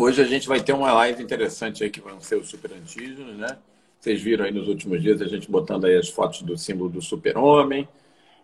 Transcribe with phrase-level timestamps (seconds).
[0.00, 3.36] Hoje a gente vai ter uma live interessante aí que vão ser os super antígenos,
[3.36, 3.58] né?
[3.98, 7.02] Vocês viram aí nos últimos dias a gente botando aí as fotos do símbolo do
[7.02, 7.88] super-homem,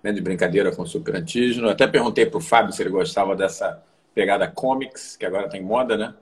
[0.03, 0.11] né?
[0.11, 1.69] de brincadeira com o super antígeno.
[1.69, 3.80] Até perguntei para o Fábio se ele gostava dessa
[4.12, 6.12] pegada comics, que agora tem moda, né?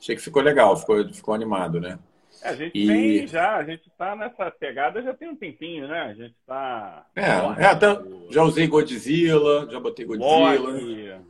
[0.00, 1.96] Achei que ficou legal, ficou, ficou animado, né?
[2.42, 2.86] É, a gente e...
[2.88, 6.00] tem já, a gente está nessa pegada já tem um tempinho, né?
[6.00, 7.06] A gente está.
[7.14, 7.86] É, é até,
[8.30, 11.22] já usei Godzilla, já botei Godzilla.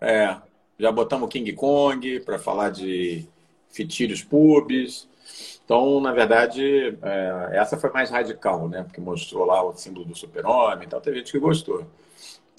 [0.00, 0.36] É,
[0.80, 3.26] já botamos King Kong para falar de
[3.70, 5.08] fitilhos pubs.
[5.64, 8.82] Então, na verdade, é, essa foi mais radical, né?
[8.82, 11.00] Porque mostrou lá o símbolo do super-homem e tal.
[11.00, 11.86] Teve gente que gostou.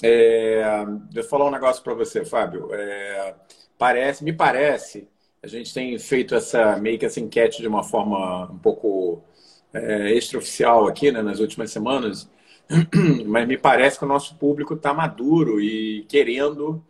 [0.04, 2.70] É, deixa eu falar um negócio para você, Fábio.
[2.74, 3.36] É,
[3.78, 5.08] parece, me parece,
[5.44, 9.22] a gente tem feito essa meio que essa enquete de uma forma um pouco
[9.74, 12.30] é, extraoficial aqui, né, nas últimas semanas,
[13.26, 16.84] mas me parece que o nosso público está maduro e querendo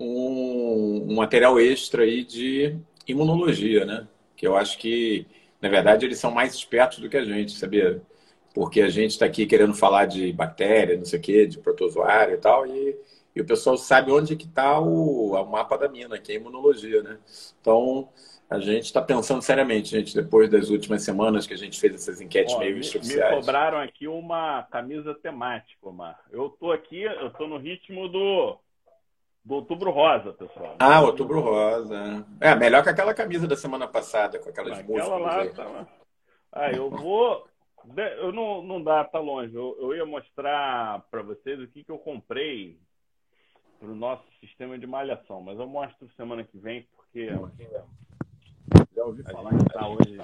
[0.00, 4.08] um, um material extra aí de imunologia, né?
[4.34, 5.26] Que eu acho que,
[5.60, 8.02] na verdade, eles são mais espertos do que a gente, sabia?
[8.54, 12.34] Porque a gente está aqui querendo falar de bactéria, não sei o quê, de protozoário
[12.34, 12.96] e tal, e,
[13.36, 16.38] e o pessoal sabe onde que está o, o mapa da mina, que é a
[16.38, 17.18] imunologia, né?
[17.60, 18.08] Então,
[18.48, 22.20] a gente está pensando seriamente, gente, depois das últimas semanas que a gente fez essas
[22.20, 26.18] enquetes Ó, meio me, Me cobraram aqui uma camisa temática, Omar.
[26.32, 28.58] Eu tô aqui, eu tô no ritmo do
[29.44, 30.76] do Outubro Rosa, pessoal.
[30.78, 32.26] Ah, Outubro Rosa.
[32.40, 35.56] É, melhor que aquela camisa da semana passada, com aquelas Aquela músicas.
[35.56, 35.88] Lá, tá...
[36.52, 37.48] Ah, eu vou.
[37.96, 39.54] Eu não, não dá, tá longe.
[39.54, 42.78] Eu, eu ia mostrar para vocês o que, que eu comprei
[43.78, 47.28] para o nosso sistema de malhação, mas eu mostro semana que vem, porque.
[48.94, 50.18] Já ouvi falar que tá hoje.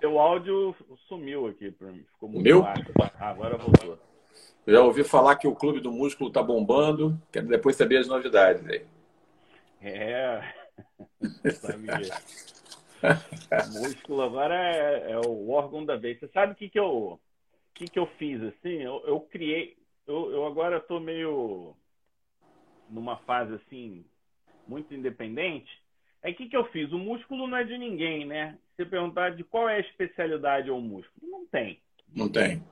[0.00, 0.74] Seu áudio
[1.06, 2.04] sumiu aqui para mim.
[2.14, 2.62] Ficou muito Meu?
[2.62, 2.90] baixo.
[3.18, 3.98] Ah, agora voltou.
[4.66, 7.20] Eu já ouvi falar que o Clube do Músculo está bombando.
[7.32, 8.84] Quero depois saber as novidades aí.
[9.82, 10.54] É.
[13.02, 16.18] o músculo agora é, é, o órgão da vez.
[16.18, 17.18] Você sabe o que, que, eu,
[17.74, 18.42] que, que eu fiz?
[18.42, 18.82] assim?
[18.82, 19.76] Eu, eu criei.
[20.06, 21.74] Eu, eu agora estou meio
[22.88, 24.04] numa fase assim,
[24.66, 25.70] muito independente.
[26.22, 26.92] Aí o que, que eu fiz?
[26.92, 28.58] O músculo não é de ninguém, né?
[28.76, 31.80] Se perguntar de qual é a especialidade ao músculo, não tem.
[32.14, 32.62] Não tem.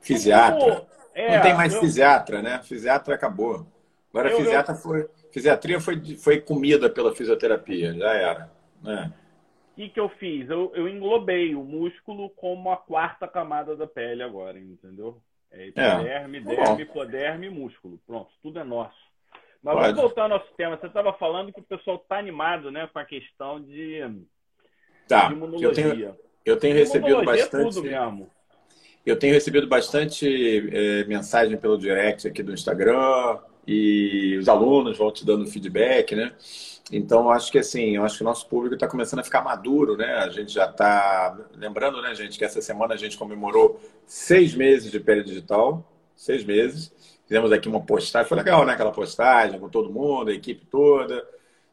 [0.00, 0.86] Fisiatra.
[1.16, 1.80] É, não tem mais eu...
[1.80, 2.60] fisiatra, né?
[2.62, 3.66] Fisiatra acabou.
[4.10, 4.78] Agora eu, fisiatra eu...
[4.78, 5.08] foi.
[5.32, 8.52] Fisiatria foi, foi comida pela fisioterapia, já era.
[8.82, 9.12] Né?
[9.72, 10.48] O que, que eu fiz?
[10.48, 15.20] Eu, eu englobei o músculo como a quarta camada da pele agora, entendeu?
[15.50, 16.40] É epiderme, é.
[16.40, 17.98] derme, hipoderme e músculo.
[18.06, 18.96] Pronto, tudo é nosso.
[19.62, 19.86] Mas Pode.
[19.86, 20.76] vamos voltar ao nosso tema.
[20.76, 24.00] Você estava falando que o pessoal está animado né, com a questão de,
[25.08, 25.28] tá.
[25.28, 25.68] de imunologia.
[25.68, 27.56] Eu tenho, eu tenho recebido bastante.
[27.56, 28.30] É tudo mesmo.
[29.06, 35.12] Eu tenho recebido bastante é, mensagem pelo direct aqui do Instagram e os alunos vão
[35.12, 36.32] te dando feedback, né?
[36.92, 40.14] Então, acho que assim, acho que o nosso público está começando a ficar maduro, né?
[40.16, 41.38] A gente já está.
[41.56, 45.84] Lembrando, né, gente, que essa semana a gente comemorou seis meses de pele digital
[46.16, 46.92] seis meses.
[47.26, 48.72] Fizemos aqui uma postagem, foi legal, né?
[48.72, 51.24] Aquela postagem com todo mundo, a equipe toda.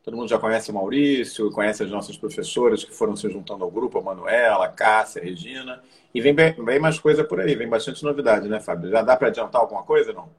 [0.04, 3.72] Todo mundo já conhece o Maurício, conhece as nossas professoras que foram se juntando ao
[3.72, 5.82] grupo, a Manuela, a Cássia, a Regina.
[6.14, 8.90] E vem bem, bem mais coisa por aí, vem bastante novidade, né, Fábio?
[8.90, 10.30] Já dá para adiantar alguma coisa, não?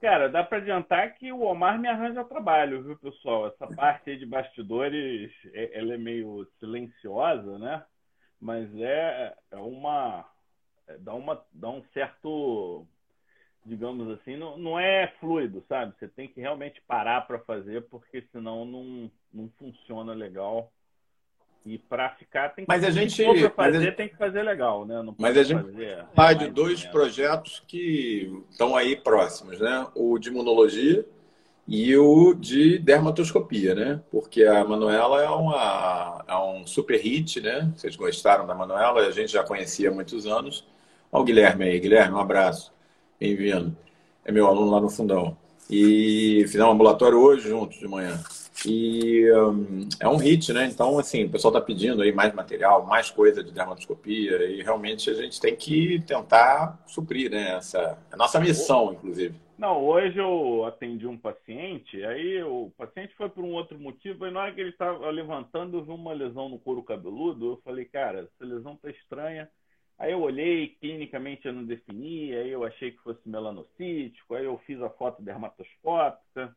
[0.00, 3.46] Cara, dá para adiantar que o Omar me arranja trabalho, viu, pessoal?
[3.46, 7.84] Essa parte aí de bastidores, é, ela é meio silenciosa, né?
[8.40, 10.24] Mas é, é uma...
[10.88, 12.86] É, dá, uma dá um certo
[13.64, 15.94] digamos assim, não, não é fluido, sabe?
[15.98, 20.70] Você tem que realmente parar para fazer, porque senão não, não funciona legal.
[21.64, 24.84] E para ficar tem que mas a gente para fazer a, tem que fazer legal,
[24.84, 25.00] né?
[25.00, 25.62] Não mas a gente
[26.12, 29.86] faz de dois projetos que estão aí próximos, né?
[29.94, 31.06] O de imunologia
[31.68, 34.02] e o de dermatoscopia, né?
[34.10, 37.72] Porque a Manuela é uma é um super hit, né?
[37.76, 40.66] Vocês gostaram da Manuela, a gente já conhecia há muitos anos.
[41.12, 42.72] Olha o Guilherme aí, Guilherme, um abraço
[43.22, 43.76] bem-vindo.
[44.24, 45.36] É meu aluno lá no fundão.
[45.70, 48.18] E fizemos um ambulatório hoje juntos de manhã.
[48.66, 50.66] E um, é um hit, né?
[50.66, 55.08] Então, assim, o pessoal está pedindo aí mais material, mais coisa de dermatoscopia, e realmente
[55.08, 57.56] a gente tem que tentar suprir, né?
[57.56, 59.36] Essa a nossa missão, inclusive.
[59.56, 64.32] Não, hoje eu atendi um paciente, aí o paciente foi por um outro motivo, e
[64.32, 67.84] na hora que ele estava levantando, eu vi uma lesão no couro cabeludo, eu falei,
[67.84, 69.48] cara, essa lesão tá estranha
[70.02, 74.58] Aí eu olhei, clinicamente eu não defini, aí eu achei que fosse melanocítico, aí eu
[74.66, 76.56] fiz a foto dermatoscópica.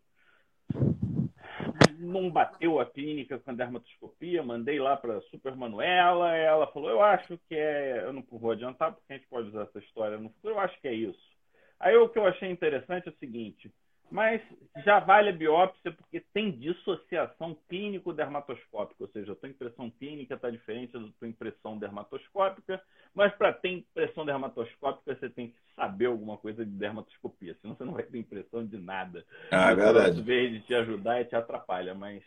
[2.00, 6.90] Não bateu a clínica com a dermatoscopia, mandei lá para a Super Manuela, ela falou,
[6.90, 10.18] eu acho que é, eu não vou adiantar porque a gente pode usar essa história
[10.18, 11.36] no futuro, eu acho que é isso.
[11.80, 13.72] Aí o que eu achei interessante é o seguinte,
[14.12, 14.42] Mas
[14.84, 20.50] já vale a biópsia porque tem dissociação clínico-dermatoscópica, ou seja, a tua impressão clínica está
[20.50, 22.82] diferente da tua impressão dermatoscópica,
[23.14, 27.84] mas para ter impressão dermatoscópica você tem que saber alguma coisa de dermatoscopia, senão você
[27.84, 29.26] não vai ter impressão de nada.
[29.52, 30.20] Ah, é verdade.
[30.20, 32.24] Às vezes te ajudar e te atrapalha, mas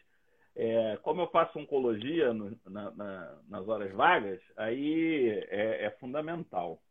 [0.57, 6.83] é, como eu faço oncologia no, na, na, nas horas vagas, aí é, é fundamental.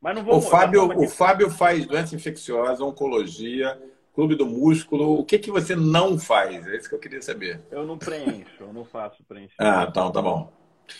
[0.00, 3.76] Mas não vou o Fábio, o Fábio faz doença infecciosa, oncologia,
[4.18, 6.66] Clube do Músculo, o que, que você não faz?
[6.66, 7.60] É isso que eu queria saber.
[7.70, 9.54] Eu não preencho, eu não faço preenchimento.
[9.60, 10.52] Ah, então tá bom.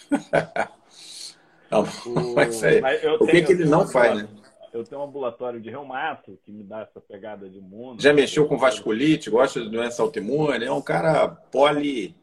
[1.68, 2.34] não, o...
[2.36, 2.80] mas aí,
[3.18, 4.28] o que, que ele não faz, né?
[4.72, 8.00] Eu tenho um ambulatório de reumato que me dá essa pegada de mundo.
[8.00, 12.14] Já mexeu com vasculite, gosta de doença autoimune, é um cara poli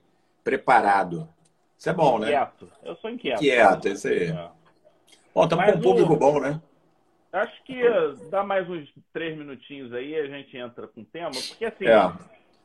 [0.45, 1.27] preparado.
[1.77, 2.27] Isso é bom, né?
[2.27, 2.71] Inquieto.
[2.81, 3.43] Eu sou inquieto.
[3.43, 4.29] Inquieto, isso aí.
[4.29, 4.49] É.
[5.33, 6.17] Bom, estamos com um público o...
[6.17, 6.61] bom, né?
[7.35, 7.81] Acho que
[8.31, 11.85] dá mais uns três minutinhos aí a gente entra com o tema, porque assim.
[11.85, 12.13] É.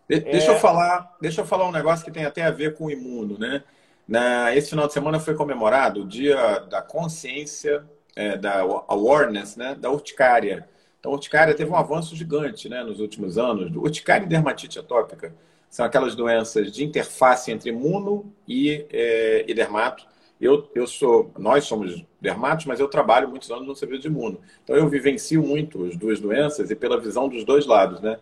[0.08, 0.54] De deixa, é...
[0.54, 3.36] eu falar, deixa eu falar um negócio que tem até a ver com o imuno,
[3.36, 3.64] né?
[4.06, 7.84] Na, esse final de semana foi comemorado o Dia da Consciência,
[8.14, 9.74] é, da Awareness, né?
[9.74, 10.68] Da urticária.
[11.00, 13.74] Então, a urticária teve um avanço gigante né, nos últimos anos.
[13.74, 15.34] Urticária e dermatite atópica
[15.68, 20.06] são aquelas doenças de interface entre imuno e, é, e dermato
[20.40, 24.40] eu, eu sou, nós somos dermatos, mas eu trabalho muitos anos no serviço de imuno.
[24.64, 28.18] Então eu vivencio muito as duas doenças e pela visão dos dois lados, né?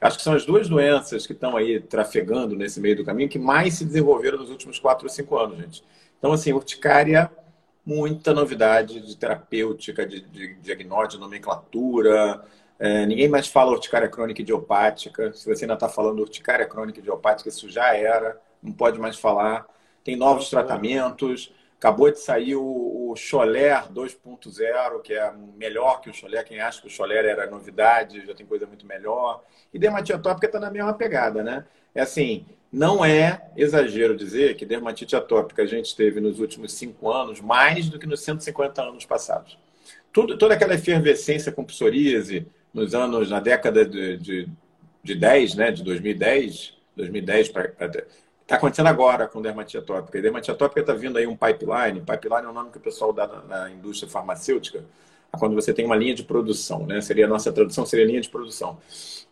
[0.00, 3.38] Acho que são as duas doenças que estão aí trafegando nesse meio do caminho que
[3.38, 5.84] mais se desenvolveram nos últimos quatro ou cinco anos, gente.
[6.18, 7.30] Então, assim, urticária,
[7.86, 12.42] muita novidade de terapêutica, de, de diagnóstico, de nomenclatura.
[12.80, 15.32] É, ninguém mais fala urticária crônica idiopática.
[15.32, 19.66] Se você ainda está falando urticária crônica idiopática, isso já era, não pode mais falar.
[20.02, 21.52] Tem novos tratamentos.
[21.82, 26.44] Acabou de sair o, o Choler 2.0, que é melhor que o Choler.
[26.44, 29.42] Quem acha que o Choler era novidade, já tem coisa muito melhor.
[29.74, 31.64] E dermatite atópica está na mesma pegada, né?
[31.92, 37.10] É assim, não é exagero dizer que dermatite atópica a gente teve nos últimos cinco
[37.10, 39.58] anos mais do que nos 150 anos passados.
[40.12, 44.48] Tudo, toda aquela efervescência com psoríase nos anos, na década de, de,
[45.02, 47.72] de 10, né, de 2010, 2010 para
[48.52, 50.18] Está acontecendo agora com dermatite atópica.
[50.18, 52.02] E dermatite atópica está vindo aí um pipeline.
[52.02, 54.84] Pipeline é o nome que o pessoal dá na, na, indústria farmacêutica,
[55.38, 57.00] quando você tem uma linha de produção, né?
[57.00, 58.76] Seria a nossa tradução, seria linha de produção.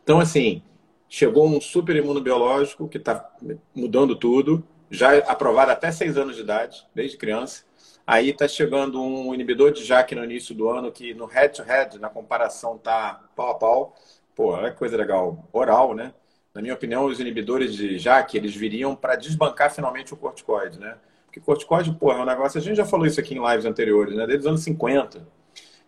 [0.03, 0.63] Então, assim,
[1.07, 3.31] chegou um super imunobiológico que está
[3.75, 7.65] mudando tudo, já aprovado até seis anos de idade, desde criança.
[8.07, 12.01] Aí está chegando um inibidor de JAK no início do ano, que no head-to-head, -head,
[12.01, 13.95] na comparação, tá pau a pau.
[14.35, 15.47] Pô, é coisa legal.
[15.53, 16.15] Oral, né?
[16.55, 20.97] Na minha opinião, os inibidores de JAK, eles viriam para desbancar finalmente o corticoide, né?
[21.26, 24.17] Porque corticoide, porra, é um negócio, a gente já falou isso aqui em lives anteriores,
[24.17, 24.26] né?
[24.26, 25.26] Desde os anos 50.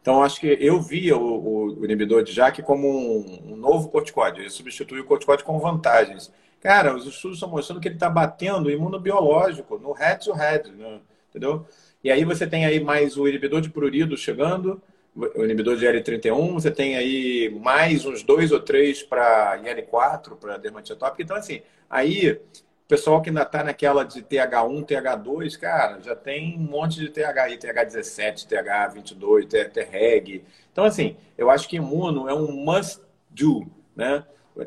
[0.01, 4.41] Então, acho que eu via o, o inibidor de JAK como um, um, novo corticoide.
[4.41, 6.33] Ele substitui o corticoide com vantagens.
[6.61, 11.01] Cara, os estudos estão mostrando que ele está batendo imunobiológico no head-to-head, -head, né?
[11.29, 11.67] entendeu?
[12.05, 14.83] E aí você tem aí mais o inibidor de prurido chegando,
[15.15, 20.57] o inibidor de IL-31, você tem aí mais uns dois ou três para IL-4, para
[20.57, 21.23] dermatite atópica.
[21.23, 26.57] Então, assim, aí o pessoal que ainda está naquela de TH1, TH2, cara, já tem
[26.57, 30.45] um monte de TH aí, TH17, TH22, TREG.
[30.73, 34.25] Então, assim, eu acho que imuno é um must do, né?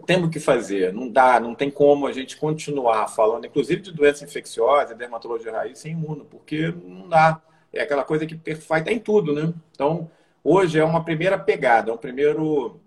[0.07, 4.24] Temos que fazer, não dá, não tem como a gente continuar falando, inclusive de doença
[4.24, 7.40] infecciosa, dermatologia raiz, sem imuno, porque não dá.
[7.71, 9.54] É aquela coisa que faz, tá em tudo, né?
[9.71, 10.09] Então,
[10.45, 12.80] hoje é uma primeira pegada, é um primeiro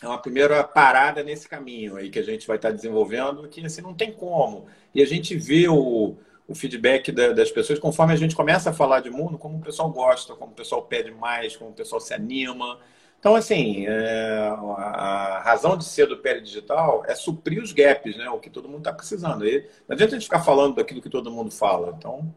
[0.00, 3.82] é uma primeira parada nesse caminho aí que a gente vai estar desenvolvendo, que assim
[3.82, 4.66] não tem como.
[4.94, 6.16] E a gente vê o,
[6.48, 9.60] o feedback da, das pessoas conforme a gente começa a falar de mundo, como o
[9.60, 12.78] pessoal gosta, como o pessoal pede mais, como o pessoal se anima.
[13.20, 18.28] Então, assim, é, a razão de ser do Pele Digital é suprir os gaps, né?
[18.28, 19.46] O que todo mundo está precisando.
[19.46, 21.94] E não adianta a gente ficar falando daquilo que todo mundo fala.
[21.96, 22.34] Então,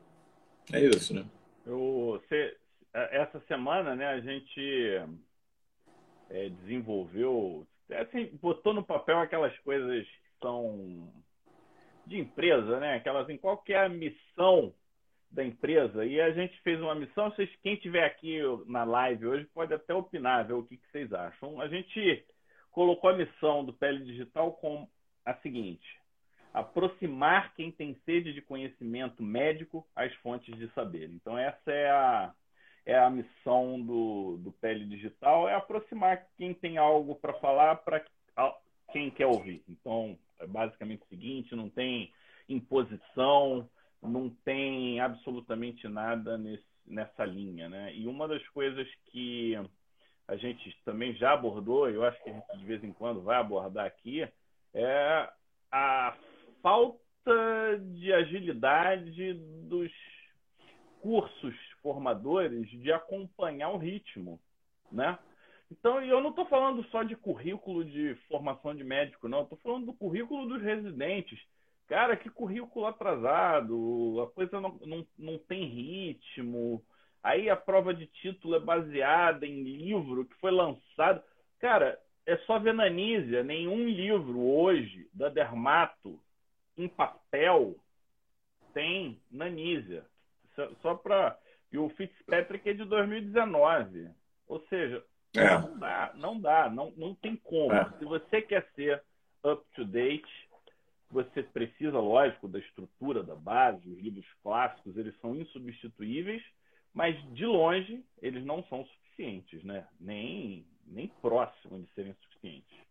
[0.72, 1.26] é isso, né?
[1.66, 2.56] Você,
[3.12, 5.02] essa semana, né, a gente
[6.30, 11.12] é, desenvolveu, assim, botou no papel aquelas coisas que são
[12.06, 12.96] de empresa, né?
[12.96, 14.74] Aquelas em qual é a missão
[15.32, 16.06] da empresa.
[16.06, 17.30] E a gente fez uma missão.
[17.32, 21.12] Vocês, quem tiver aqui na live hoje pode até opinar, ver o que, que vocês
[21.12, 21.60] acham.
[21.60, 22.26] A gente
[22.72, 24.88] colocou a missão do Pele Digital com
[25.26, 26.00] a seguinte:
[26.54, 31.10] aproximar quem tem sede de conhecimento médico às fontes de saber.
[31.10, 32.34] Então essa é a
[32.86, 38.04] é a missão do, do Pele Digital, é aproximar quem tem algo para falar para
[38.92, 39.64] quem quer ouvir.
[39.68, 42.12] Então, é basicamente o seguinte, não tem
[42.48, 43.68] imposição,
[44.02, 47.94] não tem absolutamente nada nesse, nessa linha, né?
[47.96, 49.58] E uma das coisas que
[50.28, 53.38] a gente também já abordou, eu acho que a gente de vez em quando vai
[53.38, 54.28] abordar aqui,
[54.74, 55.30] é
[55.72, 56.16] a
[56.62, 57.00] falta
[57.80, 59.34] de agilidade
[59.68, 59.92] dos
[61.02, 64.40] cursos formadores de acompanhar o ritmo,
[64.92, 65.20] né?
[65.72, 69.44] Então, eu não estou falando só de currículo de formação de médico, não.
[69.44, 71.40] Estou falando do currículo dos residentes.
[71.88, 76.84] Cara, que currículo atrasado, a coisa não, não, não tem ritmo.
[77.22, 81.22] Aí a prova de título é baseada em livro que foi lançado.
[81.60, 86.20] Cara, é só ver na Nízia, nenhum livro hoje da Dermato
[86.76, 87.76] em papel
[88.74, 90.04] tem na Nízia.
[90.82, 91.38] Só para.
[91.76, 94.10] E o Fitzpatrick é de 2019.
[94.48, 95.04] Ou seja,
[95.36, 95.60] é.
[95.60, 97.74] não dá, não dá, não, não tem como.
[97.74, 97.92] É.
[98.00, 99.04] Se você quer ser
[99.44, 100.50] up to date,
[101.12, 106.42] você precisa, lógico, da estrutura da base, os livros clássicos, eles são insubstituíveis,
[106.94, 109.86] mas de longe eles não são suficientes, né?
[110.00, 112.85] Nem, nem próximo de serem suficientes.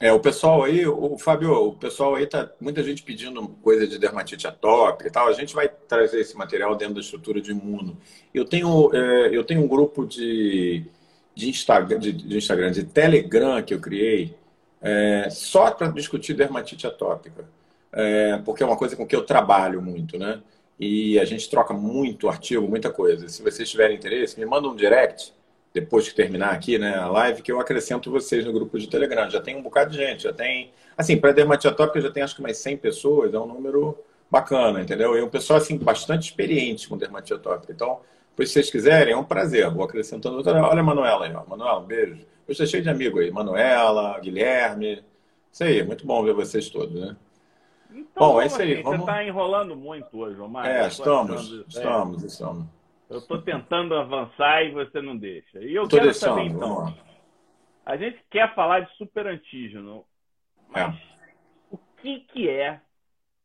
[0.00, 3.98] É, o pessoal aí, o Fábio, o pessoal aí tá muita gente pedindo coisa de
[3.98, 5.28] dermatite atópica e tal.
[5.28, 7.96] A gente vai trazer esse material dentro da estrutura de imuno.
[8.34, 10.84] Eu tenho, é, eu tenho um grupo de,
[11.34, 14.34] de, Instagram, de, de Instagram, de Telegram que eu criei
[14.80, 17.48] é, só para discutir dermatite atópica,
[17.92, 20.42] é, porque é uma coisa com que eu trabalho muito, né?
[20.80, 23.28] E a gente troca muito artigo, muita coisa.
[23.28, 25.32] Se vocês tiverem interesse, me manda um direct
[25.72, 29.30] depois que terminar aqui, né, a live, que eu acrescento vocês no grupo de Telegram.
[29.30, 30.70] Já tem um bocado de gente, já tem.
[30.96, 33.98] Assim, para dermatite atópica já tem acho que mais 100 pessoas, é um número
[34.30, 35.16] bacana, entendeu?
[35.16, 37.72] E um pessoal, assim, bastante experiente com dermatite atópica.
[37.72, 38.00] Então,
[38.36, 39.68] se vocês quiserem, é um prazer.
[39.70, 40.62] Vou acrescentando outra.
[40.62, 41.44] Olha a Manuela aí, ó.
[41.46, 42.18] Manuela, um beijo.
[42.46, 43.30] Eu estou cheio de amigo aí.
[43.30, 45.02] Manuela, Guilherme.
[45.50, 47.16] Isso aí, muito bom ver vocês todos, né?
[47.90, 48.74] Então, bom, é isso aí.
[48.74, 48.82] Assim?
[48.82, 48.98] Vamos...
[49.00, 50.66] Você está enrolando muito hoje, Omar.
[50.66, 51.64] É, estamos, achando...
[51.68, 52.26] estamos, é.
[52.26, 52.81] estamos.
[53.12, 55.60] Eu estou tentando avançar e você não deixa.
[55.60, 56.96] E eu quero deixando, saber, então.
[57.84, 60.06] A gente quer falar de superantígeno,
[60.68, 61.34] mas é.
[61.70, 62.80] o que, que é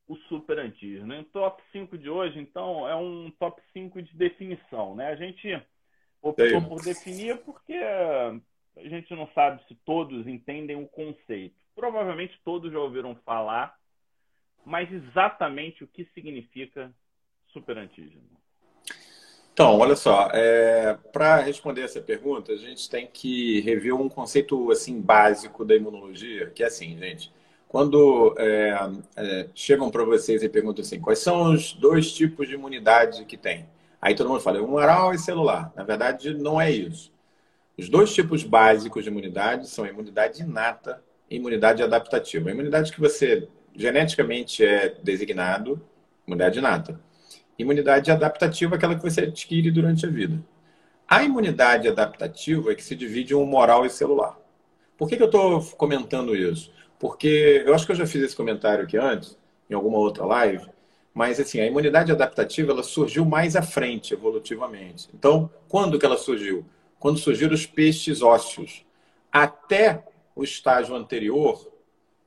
[0.07, 1.19] o superantígeno?
[1.19, 4.95] O top 5 de hoje, então, é um top 5 de definição.
[4.95, 5.07] Né?
[5.07, 5.61] A gente
[6.21, 11.57] optou por definir porque a gente não sabe se todos entendem o conceito.
[11.75, 13.77] Provavelmente todos já ouviram falar,
[14.65, 16.93] mas exatamente o que significa
[17.47, 18.36] superantígeno.
[19.57, 24.69] Então, olha só, é, para responder essa pergunta, a gente tem que rever um conceito
[24.69, 27.33] assim básico da imunologia, que é assim, gente.
[27.67, 28.77] Quando é,
[29.15, 33.35] é, chegam para vocês e perguntam assim, quais são os dois tipos de imunidade que
[33.35, 33.67] tem?
[33.99, 35.73] Aí todo mundo fala, humoral e celular.
[35.75, 37.11] Na verdade, não é isso.
[37.75, 42.49] Os dois tipos básicos de imunidade são a imunidade inata e imunidade adaptativa.
[42.49, 45.81] A imunidade que você geneticamente é designado,
[46.27, 47.06] imunidade inata.
[47.57, 50.39] Imunidade adaptativa é aquela que você adquire durante a vida.
[51.07, 54.37] A imunidade adaptativa é que se divide em humoral e celular.
[54.97, 56.71] Por que, que eu estou comentando isso?
[56.99, 59.37] Porque eu acho que eu já fiz esse comentário aqui antes,
[59.69, 60.65] em alguma outra live,
[61.13, 65.09] mas assim, a imunidade adaptativa ela surgiu mais à frente, evolutivamente.
[65.13, 66.65] Então, quando que ela surgiu?
[66.99, 68.85] Quando surgiram os peixes ósseos.
[69.31, 70.03] Até
[70.35, 71.67] o estágio anterior,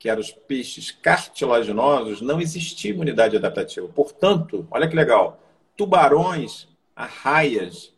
[0.01, 3.87] que eram os peixes cartilaginosos, não existia imunidade adaptativa.
[3.87, 5.39] Portanto, olha que legal,
[5.77, 7.93] tubarões, arraias,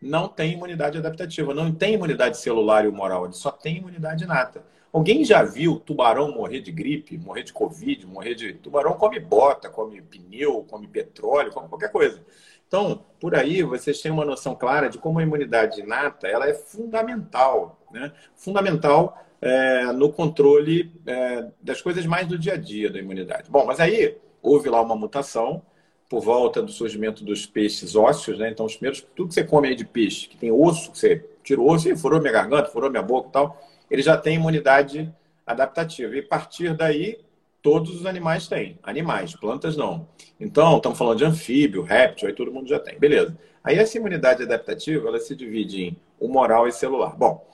[0.00, 4.62] não têm imunidade adaptativa, não tem imunidade celular e humoral, eles só têm imunidade inata.
[4.92, 8.52] Alguém já viu tubarão morrer de gripe, morrer de covid, morrer de.
[8.52, 12.24] Tubarão come bota, come pneu, come petróleo, come qualquer coisa.
[12.68, 16.54] Então, por aí, vocês têm uma noção clara de como a imunidade inata ela é
[16.54, 17.80] fundamental.
[17.90, 18.12] Né?
[18.36, 23.50] Fundamental é, no controle é, das coisas mais do dia a dia da imunidade.
[23.50, 25.62] Bom, mas aí houve lá uma mutação
[26.08, 28.50] por volta do surgimento dos peixes ósseos, né?
[28.50, 31.24] Então, os primeiros, tudo que você come aí de peixe, que tem osso, que você
[31.44, 34.34] tira o osso e furou minha garganta, furou minha boca e tal, ele já tem
[34.34, 35.12] imunidade
[35.46, 36.16] adaptativa.
[36.16, 37.20] E a partir daí,
[37.62, 38.76] todos os animais têm.
[38.82, 40.08] Animais, plantas não.
[40.38, 42.98] Então, estamos falando de anfíbio, réptil, aí todo mundo já tem.
[42.98, 43.38] Beleza.
[43.62, 47.16] Aí essa imunidade adaptativa, ela se divide em humoral e celular.
[47.16, 47.48] Bom,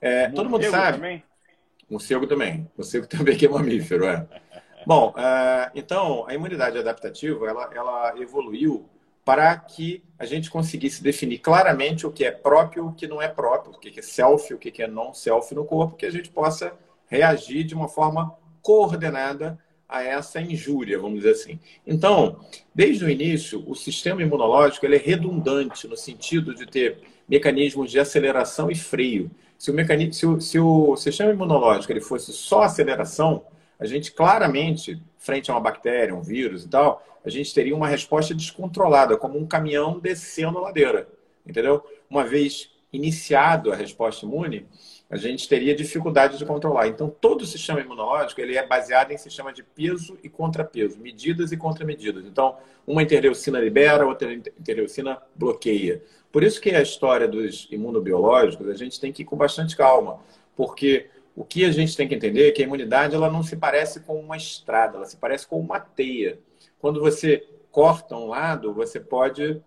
[0.00, 0.96] é, todo mundo sabe...
[0.96, 1.29] Também?
[1.90, 2.70] Morcego também.
[2.76, 4.26] Morcego também que é mamífero, é.
[4.86, 8.88] Bom, uh, então, a imunidade adaptativa, ela, ela evoluiu
[9.24, 13.20] para que a gente conseguisse definir claramente o que é próprio e o que não
[13.20, 16.10] é próprio, o que é self, o que é não self no corpo, que a
[16.10, 16.72] gente possa
[17.06, 21.58] reagir de uma forma coordenada a essa injúria, vamos dizer assim.
[21.84, 22.38] Então,
[22.72, 27.98] desde o início, o sistema imunológico ele é redundante no sentido de ter mecanismos de
[27.98, 29.30] aceleração e freio.
[29.60, 33.44] Se o, mecanismo, se o, se o sistema imunológico ele fosse só aceleração,
[33.78, 37.86] a gente claramente, frente a uma bactéria, um vírus e tal, a gente teria uma
[37.86, 41.06] resposta descontrolada, como um caminhão descendo a ladeira,
[41.46, 41.84] entendeu?
[42.08, 44.66] Uma vez iniciado a resposta imune,
[45.10, 46.88] a gente teria dificuldade de controlar.
[46.88, 51.52] Então, todo o sistema imunológico ele é baseado em sistema de peso e contrapeso, medidas
[51.52, 52.24] e contramedidas.
[52.24, 56.02] Então, uma interleucina libera, outra interleucina bloqueia.
[56.32, 60.20] Por isso que a história dos imunobiológicos a gente tem que ir com bastante calma,
[60.56, 63.56] porque o que a gente tem que entender é que a imunidade ela não se
[63.56, 66.38] parece com uma estrada, ela se parece com uma teia.
[66.78, 69.60] Quando você corta um lado, você pode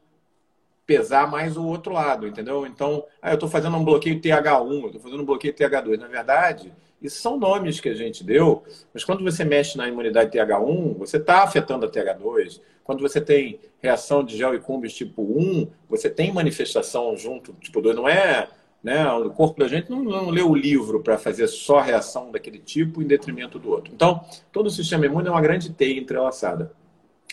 [0.85, 2.65] pesar mais o outro lado, entendeu?
[2.65, 5.97] Então, ah, eu estou fazendo um bloqueio TH1, eu estou fazendo um bloqueio TH2.
[5.97, 10.37] Na verdade, isso são nomes que a gente deu, mas quando você mexe na imunidade
[10.37, 12.61] TH1, você está afetando a TH2.
[12.83, 17.81] Quando você tem reação de gel e cumbis tipo 1, você tem manifestação junto, tipo
[17.81, 17.95] 2.
[17.95, 18.49] Não é.
[18.83, 19.09] Né?
[19.13, 23.01] O corpo da gente não, não lê o livro para fazer só reação daquele tipo
[23.01, 23.93] em detrimento do outro.
[23.93, 26.73] Então, todo o sistema imune é uma grande teia entrelaçada.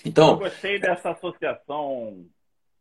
[0.04, 2.25] Então, eu gostei dessa associação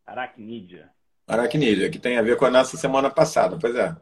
[0.06, 0.90] Aracnídea.
[1.28, 3.96] Aracnídea, que tem a ver com a nossa semana passada, pois é.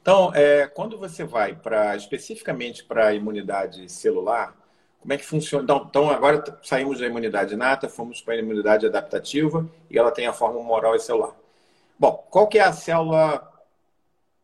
[0.00, 4.56] Então, é, quando você vai para especificamente para a imunidade celular,
[5.00, 5.64] como é que funciona?
[5.64, 10.26] Então, então, agora saímos da imunidade inata, fomos para a imunidade adaptativa e ela tem
[10.26, 11.34] a forma moral e celular.
[11.98, 13.46] Bom, qual que é a célula,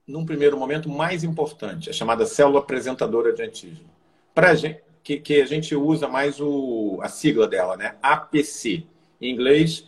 [0.07, 1.91] num primeiro momento, mais importante?
[1.91, 3.89] A chamada célula apresentadora de antígeno.
[4.35, 7.95] Para gente, que, que a gente usa mais o, a sigla dela, né?
[8.03, 8.85] APC.
[9.21, 9.87] Em inglês,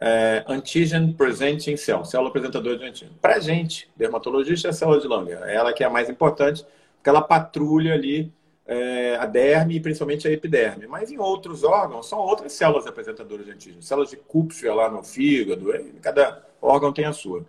[0.00, 3.16] é, Antigen Presenting Cell, célula apresentadora de antígeno.
[3.20, 5.42] Para gente, dermatologista, é a célula de Langer.
[5.42, 6.64] É ela que é a mais importante,
[6.96, 8.32] porque ela patrulha ali
[8.70, 10.86] é, a derme e principalmente a epiderme.
[10.86, 13.82] Mas em outros órgãos, são outras células apresentadoras de antígeno.
[13.82, 17.44] Células de Kupffer lá no fígado, cada órgão tem a sua.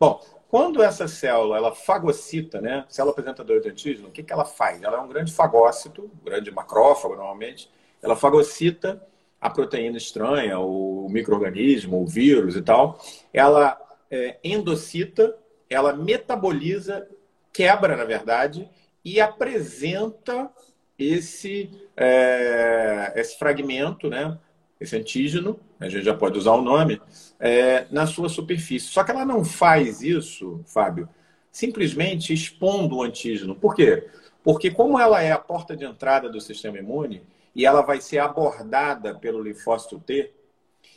[0.00, 4.44] Bom, quando essa célula ela fagocita, né, célula apresentadora de antígeno, o que, que ela
[4.44, 4.82] faz?
[4.82, 7.70] Ela é um grande fagócito, um grande macrófago normalmente,
[8.02, 9.00] ela fagocita
[9.40, 12.98] a proteína estranha, o microorganismo, o vírus e tal,
[13.32, 13.78] ela
[14.10, 15.36] é, endocita,
[15.70, 17.06] ela metaboliza,
[17.52, 18.68] quebra, na verdade,
[19.04, 20.50] e apresenta
[20.98, 24.38] esse, é, esse fragmento, né,
[24.80, 27.00] esse antígeno, a gente já pode usar o nome,
[27.38, 28.88] é, na sua superfície.
[28.88, 31.08] Só que ela não faz isso, Fábio,
[31.50, 33.54] simplesmente expondo o antígeno.
[33.54, 34.08] Por quê?
[34.42, 37.22] Porque como ela é a porta de entrada do sistema imune,
[37.54, 40.32] e ela vai ser abordada pelo linfócito T.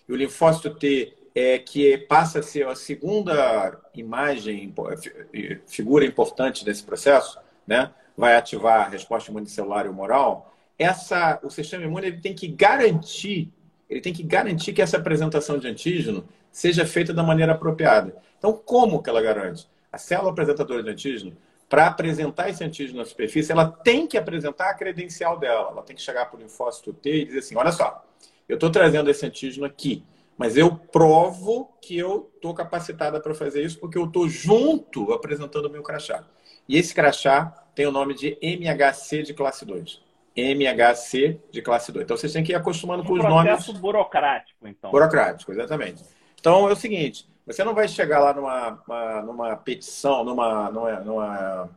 [0.08, 4.74] E o linfócito T é que passa a ser a segunda imagem,
[5.68, 7.92] figura importante desse processo, né?
[8.18, 10.54] Vai ativar a resposta imunicelular e humoral.
[10.78, 13.54] Essa, o sistema imune ele tem que garantir,
[13.90, 18.16] ele tem que garantir que essa apresentação de antígeno seja feita da maneira apropriada.
[18.38, 19.70] Então, como que ela garante?
[19.92, 21.38] A célula apresentadora de antígeno
[21.70, 25.70] para apresentar esse antígeno na superfície, ela tem que apresentar a credencial dela.
[25.72, 28.04] Ela tem que chegar para o linfócito T e dizer assim: olha só,
[28.48, 30.04] eu estou trazendo esse antígeno aqui,
[30.38, 35.66] mas eu provo que eu estou capacitada para fazer isso porque eu estou junto apresentando
[35.66, 36.24] o meu crachá.
[36.68, 40.02] E esse crachá tem o nome de MHC de classe 2.
[40.36, 42.06] MHC de classe 2.
[42.06, 43.52] Então vocês têm que ir acostumando um com os nomes.
[43.54, 44.90] Processo burocrático, então.
[44.90, 46.04] Burocrático, exatamente.
[46.40, 51.00] Então é o seguinte: você não vai chegar lá numa, uma, numa petição, numa, numa,
[51.02, 51.70] numa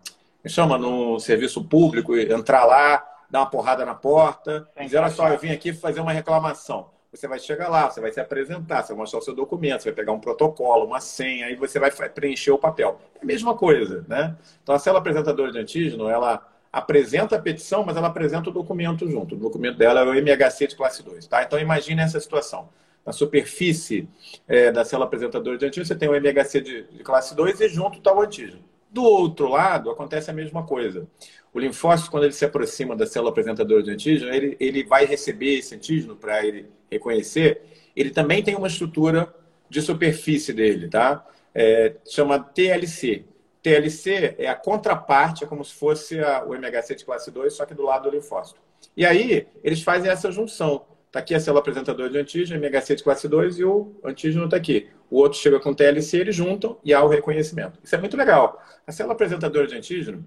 [0.47, 5.39] chama, num serviço público, entrar lá, dar uma porrada na porta, dizer, olha só, eu
[5.39, 6.89] vim aqui fazer uma reclamação.
[7.13, 9.91] Você vai chegar lá, você vai se apresentar, você vai mostrar o seu documento, você
[9.91, 13.01] vai pegar um protocolo, uma senha, aí você vai preencher o papel.
[13.17, 14.37] É a mesma coisa, né?
[14.63, 19.11] Então, a célula apresentadora de antígeno, ela apresenta a petição, mas ela apresenta o documento
[19.11, 19.35] junto.
[19.35, 21.43] O documento dela é o MHC de classe 2, tá?
[21.43, 22.69] Então, imagine essa situação
[23.05, 24.09] na superfície
[24.47, 27.69] é, da célula apresentadora de antígeno, você tem o MHC de, de classe 2 e
[27.69, 28.63] junto está o antígeno.
[28.89, 31.09] Do outro lado, acontece a mesma coisa.
[31.53, 35.59] O linfócito, quando ele se aproxima da célula apresentadora de antígeno, ele, ele vai receber
[35.59, 37.63] esse antígeno para ele reconhecer.
[37.95, 39.33] Ele também tem uma estrutura
[39.69, 41.25] de superfície dele, tá?
[41.55, 43.25] É, chama TLC.
[43.63, 47.67] TLC é a contraparte, é como se fosse a, o MHC de classe 2, só
[47.67, 48.61] que do lado do linfócito.
[48.97, 50.87] E aí, eles fazem essa junção.
[51.07, 54.57] Está aqui a célula apresentadora de antígeno, MHC de classe 2 e o antígeno está
[54.57, 54.89] aqui.
[55.11, 57.81] O outro chega com TLC, eles juntam e há o reconhecimento.
[57.83, 58.63] Isso é muito legal.
[58.87, 60.25] A célula apresentadora de antígeno,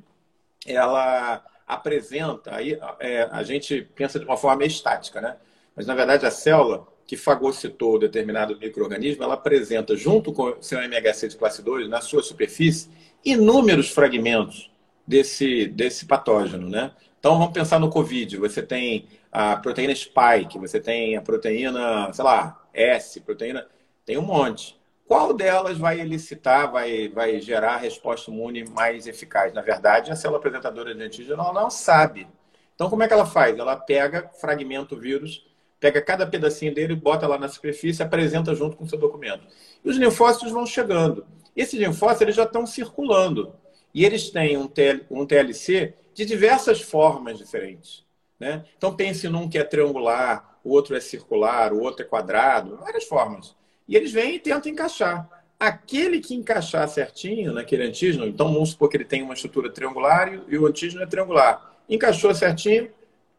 [0.67, 5.37] ela apresenta, aí é, a gente pensa de uma forma estática, né?
[5.75, 10.79] Mas na verdade a célula que fagocitou determinado microorganismo, ela apresenta junto com o seu
[10.81, 12.89] MHC de classe 2, na sua superfície,
[13.23, 14.71] inúmeros fragmentos
[15.05, 16.91] desse, desse patógeno, né?
[17.19, 18.37] Então vamos pensar no COVID.
[18.37, 23.65] Você tem a proteína spike, você tem a proteína, sei lá, S, proteína,
[24.05, 24.79] tem um monte.
[25.07, 29.53] Qual delas vai elicitar, vai, vai gerar a resposta imune mais eficaz?
[29.53, 32.27] Na verdade, a célula apresentadora de antígeno ela não sabe.
[32.73, 33.57] Então, como é que ela faz?
[33.57, 35.45] Ela pega, fragmenta o vírus,
[35.83, 39.43] pega cada pedacinho dele, bota lá na superfície, apresenta junto com o seu documento.
[39.83, 41.25] E os linfócitos vão chegando.
[41.53, 43.53] Esses linfócitos eles já estão circulando.
[43.93, 48.05] E eles têm um, TL, um TLC de diversas formas diferentes.
[48.39, 48.63] Né?
[48.77, 53.03] Então pense num que é triangular, o outro é circular, o outro é quadrado, várias
[53.03, 53.53] formas.
[53.85, 55.29] E eles vêm e tentam encaixar.
[55.59, 60.41] Aquele que encaixar certinho naquele antígeno, então vamos supor que ele tem uma estrutura triangular
[60.47, 61.75] e o antígeno é triangular.
[61.89, 62.89] Encaixou certinho,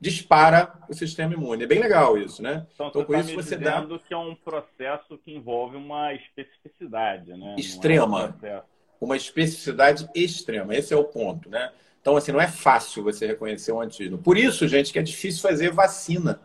[0.05, 1.65] dispara o sistema imune.
[1.65, 2.67] É bem legal isso, né?
[2.75, 7.33] Então, então com tá isso você dá que é um processo que envolve uma especificidade,
[7.33, 7.57] né?
[7.59, 8.37] Extrema.
[8.43, 8.63] É um
[9.01, 10.75] uma especificidade extrema.
[10.75, 11.73] Esse é o ponto, né?
[12.01, 14.19] Então, assim, não é fácil você reconhecer um antígeno.
[14.19, 16.39] Por isso, gente, que é difícil fazer vacina.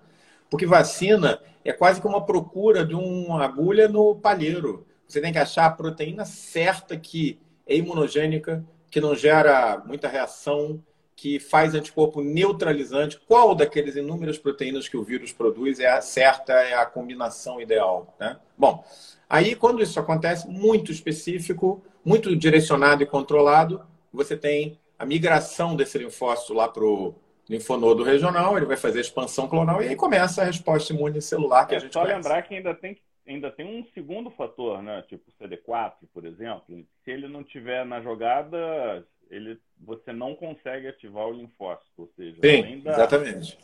[0.50, 4.88] Porque vacina é quase que uma procura de uma agulha no palheiro.
[5.06, 10.82] Você tem que achar a proteína certa que é imunogênica, que não gera muita reação,
[11.20, 13.20] que faz anticorpo neutralizante.
[13.28, 18.16] Qual daqueles inúmeras proteínas que o vírus produz é a certa, é a combinação ideal?
[18.18, 18.40] Né?
[18.58, 18.86] Bom,
[19.30, 23.82] aí quando isso acontece, muito específico, muito direcionado e controlado,
[24.14, 27.14] você tem a migração desse linfócito lá para o
[27.50, 31.66] linfonodo regional, ele vai fazer a expansão clonal e aí começa a resposta imune celular
[31.66, 32.16] que é a gente só conhece.
[32.16, 35.04] lembrar que ainda tem, ainda tem um segundo fator, né?
[35.10, 36.86] Tipo CD4, por exemplo.
[37.04, 41.90] Se ele não tiver na jogada, ele, você não consegue ativar o linfócito.
[41.98, 43.58] Ou seja, Sim, da, exatamente.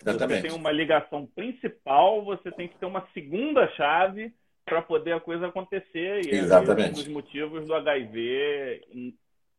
[0.00, 0.42] Exatamente.
[0.42, 4.32] Você tem uma ligação principal, você tem que ter uma segunda chave
[4.64, 6.26] para poder a coisa acontecer.
[6.26, 6.90] E Exatamente.
[6.90, 8.82] um dos motivos do HIV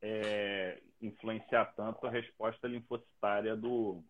[0.02, 4.04] é, influenciar tanto a resposta linfocitária do.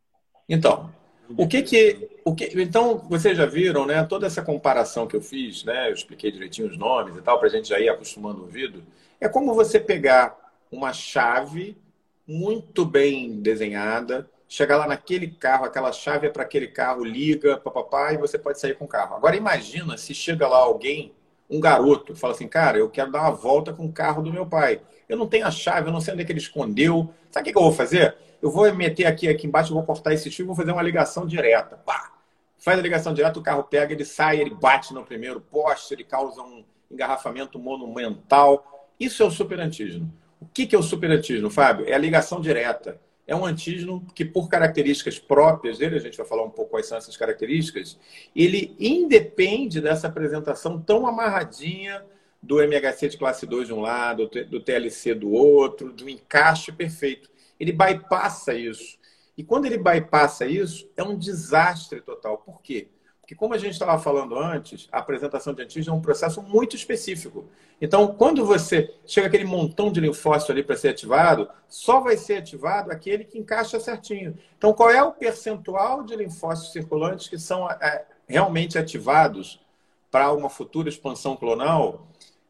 [0.50, 0.92] Então,
[1.38, 4.04] o que que, o que, então vocês já viram, né?
[4.04, 5.90] Toda essa comparação que eu fiz, né?
[5.90, 8.84] Eu expliquei direitinho os nomes e tal para a gente já ir acostumando o ouvido.
[9.20, 11.78] É como você pegar uma chave
[12.28, 18.14] muito bem desenhada, chegar lá naquele carro, aquela chave é para aquele carro, liga, papapá,
[18.14, 19.16] e você pode sair com o carro.
[19.16, 21.14] Agora imagina se chega lá alguém,
[21.50, 24.46] um garoto, fala assim, cara, eu quero dar uma volta com o carro do meu
[24.46, 24.82] pai.
[25.08, 27.14] Eu não tenho a chave, eu não sei onde é que ele escondeu.
[27.32, 28.16] Sabe o que eu vou fazer?
[28.42, 31.78] Eu vou meter aqui, aqui embaixo, vou cortar esse fio vou fazer uma ligação direta.
[31.78, 32.12] Pá!
[32.58, 36.04] Faz a ligação direta, o carro pega, ele sai, ele bate no primeiro poste, ele
[36.04, 38.90] causa um engarrafamento monumental.
[39.00, 40.12] Isso é o superantígeno.
[40.40, 41.88] O que é o superantígeno, Fábio?
[41.88, 43.00] É a ligação direta.
[43.26, 46.86] É um antígeno que, por características próprias dele, a gente vai falar um pouco quais
[46.86, 48.00] são essas características,
[48.34, 52.06] ele independe dessa apresentação tão amarradinha
[52.42, 57.30] do MHC de classe 2 de um lado, do TLC do outro, do encaixe perfeito.
[57.60, 58.98] Ele bypassa isso.
[59.38, 62.38] E quando ele bypassa isso, é um desastre total.
[62.38, 62.88] Por quê?
[63.28, 66.78] Porque, como a gente estava falando antes, a apresentação de antígeno é um processo muito
[66.78, 67.44] específico.
[67.82, 72.38] Então, quando você chega aquele montão de linfócito ali para ser ativado, só vai ser
[72.38, 74.38] ativado aquele que encaixa certinho.
[74.58, 79.60] Então, qual é o percentual de linfócitos circulantes que são é, realmente ativados
[80.10, 82.08] para uma futura expansão clonal?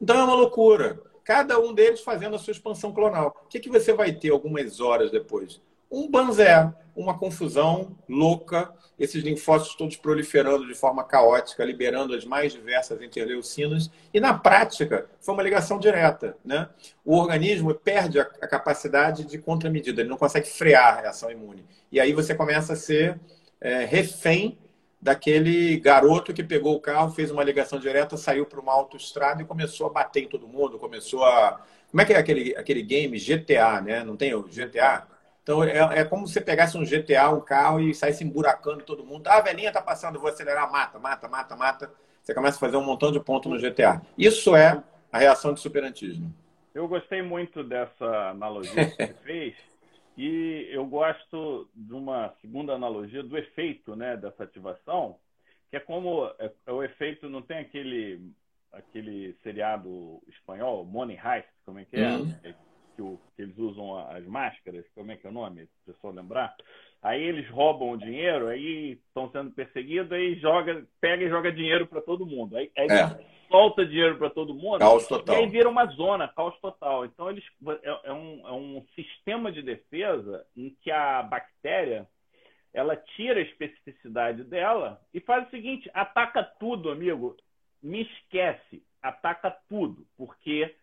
[0.00, 1.00] Então é uma loucura.
[1.24, 3.34] Cada um deles fazendo a sua expansão clonal.
[3.44, 5.62] O que, que você vai ter algumas horas depois?
[5.90, 12.52] Um banzé, uma confusão louca, esses linfócitos todos proliferando de forma caótica, liberando as mais
[12.52, 16.36] diversas interleucinas, e na prática foi uma ligação direta.
[16.44, 16.68] Né?
[17.04, 21.64] O organismo perde a capacidade de contramedida, ele não consegue frear a reação imune.
[21.90, 23.18] E aí você começa a ser
[23.60, 24.58] é, refém
[25.04, 29.44] daquele garoto que pegou o carro, fez uma ligação direta, saiu para uma autoestrada e
[29.44, 31.60] começou a bater em todo mundo, começou a.
[31.90, 34.02] Como é que é aquele, aquele game GTA, né?
[34.02, 35.06] Não tem o GTA?
[35.42, 39.04] Então é, é como se você pegasse um GTA, um carro e saísse emburacando todo
[39.04, 39.28] mundo.
[39.28, 41.90] Ah, a velhinha tá passando, vou acelerar, mata, mata, mata, mata.
[42.22, 44.00] Você começa a fazer um montão de pontos no GTA.
[44.16, 46.34] Isso é a reação de superantismo.
[46.74, 49.54] Eu gostei muito dessa analogia que você fez.
[50.16, 55.18] E eu gosto de uma segunda analogia do efeito né, dessa ativação,
[55.70, 58.32] que é como é, é o efeito, não tem aquele,
[58.72, 62.10] aquele seriado espanhol, Money Heist, como é que é?
[62.10, 62.34] Uhum.
[62.44, 62.54] é
[62.94, 65.62] que, o, que eles usam as máscaras, como é que é o nome?
[65.66, 66.54] Se o pessoal lembrar.
[67.02, 71.86] Aí eles roubam o dinheiro, aí estão sendo perseguidos, aí joga, pega e joga dinheiro
[71.86, 72.56] para todo mundo.
[72.56, 73.26] Aí, aí é.
[73.54, 74.80] Solta dinheiro para todo mundo.
[74.80, 75.36] Caos total.
[75.36, 77.04] E aí vira uma zona, caos total.
[77.04, 77.44] Então eles
[77.82, 82.08] é, é, um, é um sistema de defesa em que a bactéria
[82.72, 87.36] ela tira a especificidade dela e faz o seguinte: ataca tudo, amigo.
[87.80, 90.74] Me esquece, ataca tudo, porque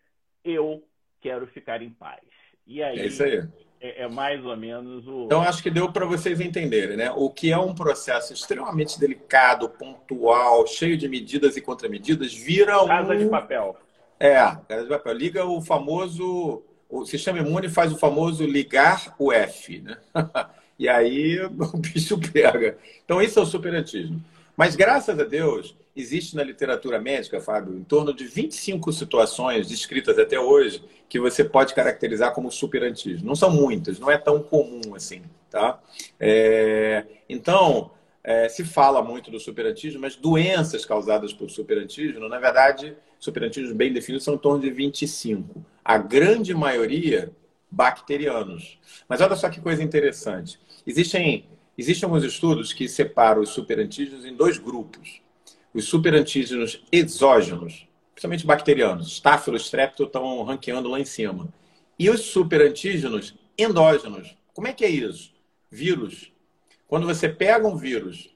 [0.45, 0.87] eu
[1.19, 2.21] quero ficar em paz.
[2.65, 3.41] E aí, é isso aí.
[3.81, 5.25] É, é, mais ou menos o.
[5.25, 7.11] Então, acho que deu para vocês entenderem, né?
[7.15, 12.87] O que é um processo extremamente delicado, pontual, cheio de medidas e contramedidas, vira um.
[12.87, 13.75] Casa de papel.
[14.19, 14.35] É,
[14.67, 15.13] casa de papel.
[15.13, 16.61] Liga o famoso.
[16.87, 19.97] O sistema imune faz o famoso ligar o F, né?
[20.77, 22.77] e aí o bicho pega.
[23.03, 24.21] Então, isso é o superantismo.
[24.55, 30.17] Mas, graças a Deus, existe na literatura médica, Fábio, em torno de 25 situações descritas
[30.17, 33.27] até hoje que você pode caracterizar como superantismo.
[33.27, 35.79] Não são muitas, não é tão comum assim, tá?
[36.19, 37.05] É...
[37.27, 37.91] Então,
[38.23, 43.91] é, se fala muito do superantismo, mas doenças causadas por superantismo, na verdade, superantismos bem
[43.91, 45.65] definidos são em torno de 25.
[45.83, 47.31] A grande maioria
[47.69, 48.79] bacterianos.
[49.07, 50.59] Mas olha só que coisa interessante.
[50.85, 51.45] Existem,
[51.77, 55.21] existem alguns estudos que separam os superantígenos em dois grupos
[55.73, 61.47] os superantígenos exógenos, principalmente bacterianos, Staphylo strepto estão ranqueando lá em cima.
[61.97, 64.35] E os superantígenos endógenos.
[64.53, 65.33] Como é que é isso?
[65.69, 66.31] Vírus.
[66.87, 68.35] Quando você pega um vírus,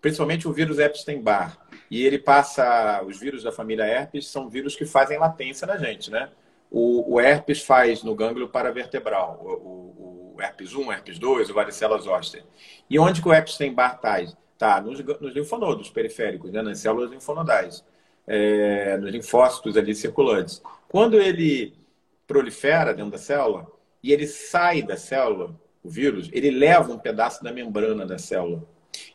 [0.00, 1.58] principalmente o vírus Epstein-Barr,
[1.90, 3.02] e ele passa.
[3.06, 6.30] Os vírus da família herpes são vírus que fazem latência na gente, né?
[6.70, 11.50] O, o herpes faz no gânglio paravertebral, o, o, o herpes 1, o herpes 2,
[11.50, 12.42] o varicela zoster.
[12.90, 14.20] E onde que o Epstein-Barr está?
[14.56, 16.62] Tá, nos, nos linfonodos periféricos, né?
[16.62, 17.84] nas células linfonodais,
[18.26, 20.62] é, nos linfócitos ali circulantes.
[20.88, 21.74] Quando ele
[22.26, 23.66] prolifera dentro da célula
[24.02, 28.62] e ele sai da célula, o vírus, ele leva um pedaço da membrana da célula.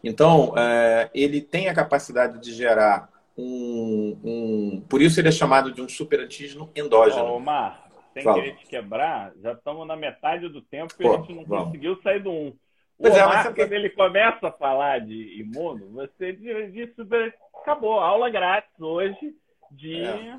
[0.03, 5.71] Então, é, ele tem a capacidade de gerar um, um, Por isso ele é chamado
[5.71, 7.33] de um superantígeno endógeno.
[7.33, 8.41] Ô, Mar, sem Fala.
[8.41, 11.65] querer te quebrar, já estamos na metade do tempo e Pô, a gente não vamos.
[11.65, 12.53] conseguiu sair do 1.
[12.99, 17.33] Pois é, mas quando ele começa a falar de imuno, você diz super.
[17.61, 19.33] Acabou, aula grátis hoje
[19.71, 20.03] de.
[20.03, 20.37] É.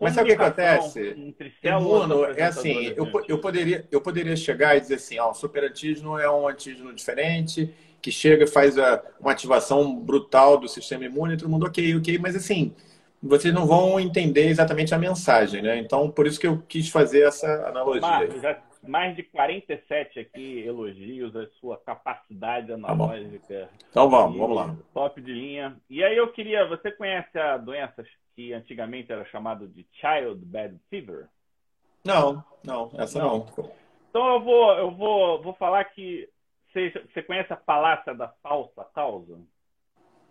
[0.00, 1.34] Mas sabe o que acontece?
[1.62, 6.18] Imuno é assim, eu, eu, poderia, eu poderia chegar e dizer assim, ó, o superantígeno
[6.18, 11.36] é um antígeno diferente, que chega e faz a, uma ativação brutal do sistema imune,
[11.36, 12.74] todo mundo ok, ok, mas assim,
[13.22, 15.76] vocês não vão entender exatamente a mensagem, né?
[15.76, 18.00] Então, por isso que eu quis fazer essa analogia.
[18.00, 23.66] Marcos, já mais de 47 aqui elogios à sua capacidade tá analógica.
[23.66, 24.76] Tá então vamos, vamos lá.
[24.92, 25.76] Top de linha.
[25.88, 30.78] E aí eu queria, você conhece a doença que antigamente era chamada de Child Bed
[30.88, 31.28] Fever?
[32.04, 33.46] Não, não, essa não.
[33.56, 33.70] não.
[34.08, 36.28] Então eu vou, eu vou, vou falar que
[36.72, 39.38] você, você conhece a falácia da falsa causa?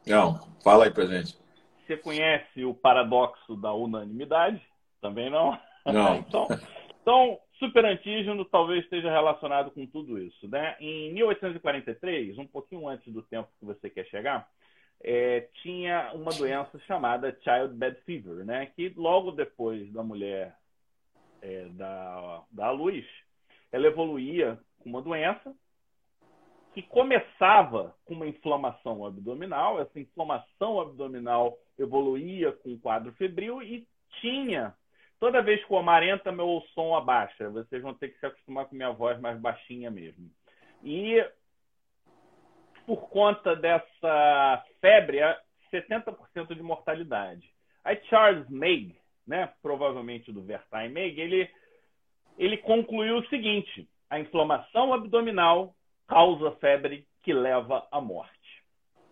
[0.08, 1.38] Não, fala aí pra gente.
[1.86, 4.62] Você conhece o paradoxo da unanimidade?
[5.02, 5.58] Também não?
[5.86, 6.16] Não.
[6.28, 6.48] então,
[7.02, 10.48] então, superantígeno talvez esteja relacionado com tudo isso.
[10.48, 10.76] Né?
[10.80, 14.50] Em 1843, um pouquinho antes do tempo que você quer chegar,
[15.02, 18.66] é, tinha uma doença chamada Child Bed Fever, né?
[18.68, 20.56] que logo depois da mulher
[21.42, 23.06] é, da, da luz,
[23.72, 25.54] ela evoluía com uma doença
[26.74, 33.88] que começava com uma inflamação abdominal, essa inflamação abdominal evoluía com um quadro febril e
[34.22, 34.74] tinha
[35.20, 37.50] Toda vez que o Omar entra, meu som abaixa.
[37.50, 40.32] Vocês vão ter que se acostumar com minha voz mais baixinha mesmo.
[40.82, 41.22] E
[42.86, 45.20] por conta dessa febre,
[45.72, 47.54] 70% de mortalidade.
[47.84, 48.96] Aí Charles Meig,
[49.28, 51.50] né, provavelmente do Vertain Meig, ele,
[52.38, 55.76] ele concluiu o seguinte: a inflamação abdominal
[56.08, 58.34] causa febre que leva à morte.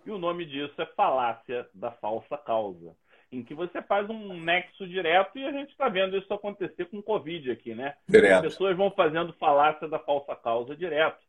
[0.05, 2.95] E o nome disso é falácia da falsa causa
[3.31, 6.99] em que você faz um nexo direto e a gente está vendo isso acontecer com
[6.99, 7.95] o Covid aqui, né?
[8.07, 8.35] Direto.
[8.35, 11.23] As pessoas vão fazendo falácia da falsa causa direto.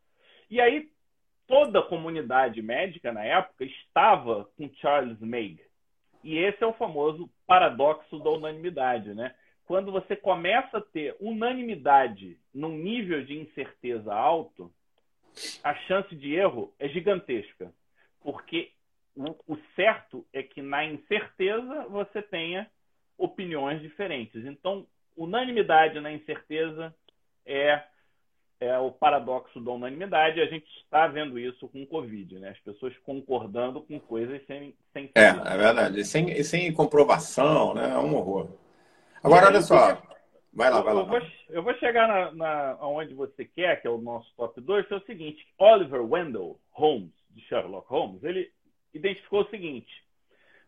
[0.50, 0.88] E aí
[1.46, 5.60] toda a comunidade médica na época estava com Charles Meig.
[6.22, 9.34] E esse é o famoso paradoxo da unanimidade, né?
[9.64, 14.72] Quando você começa a ter unanimidade num nível de incerteza alto,
[15.62, 17.72] a chance de erro é gigantesca.
[18.20, 18.72] Porque
[19.46, 22.70] o, certo é que na incerteza você tenha
[23.16, 24.44] opiniões diferentes.
[24.44, 26.94] Então, unanimidade na incerteza
[27.44, 27.82] é,
[28.60, 30.40] é o paradoxo da unanimidade.
[30.40, 32.50] A gente está vendo isso com o Covid, né?
[32.50, 36.00] As pessoas concordando com coisas sem, sem É, é verdade.
[36.00, 37.90] E sem, e sem comprovação, né?
[37.90, 38.48] É um horror.
[39.22, 40.00] Agora, olha só.
[40.52, 41.00] Vai lá, vai lá.
[41.00, 44.60] Eu vou, eu vou chegar na, na, onde você quer, que é o nosso top
[44.60, 45.46] 2, que é o seguinte.
[45.58, 48.50] Oliver Wendell Holmes, de Sherlock Holmes, ele
[48.92, 50.04] identificou o seguinte: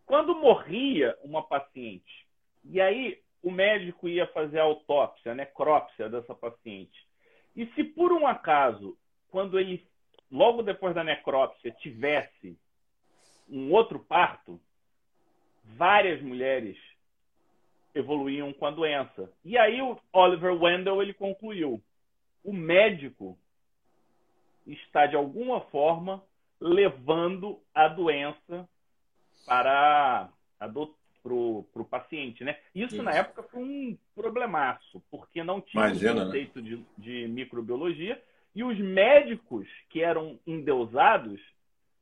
[0.07, 2.27] quando morria uma paciente,
[2.65, 7.07] e aí o médico ia fazer a autópsia, a necrópsia dessa paciente,
[7.57, 8.97] e se por um acaso,
[9.31, 9.87] quando ele,
[10.31, 12.59] logo depois da necrópsia, tivesse
[13.49, 14.61] um outro parto,
[15.65, 16.77] várias mulheres
[17.95, 19.33] evoluíam com a doença.
[19.45, 21.83] E aí o Oliver Wendell ele concluiu:
[22.45, 23.39] o médico
[24.67, 26.23] está, de alguma forma,
[26.61, 28.69] levando a doença
[29.47, 30.29] para
[30.69, 32.59] o paciente, né?
[32.75, 36.25] Isso, Isso, na época foi um problemaço, porque não tinha Imagina, né?
[36.27, 36.69] conceito né?
[36.69, 38.23] de, de microbiologia
[38.55, 41.41] e os médicos que eram endeusados,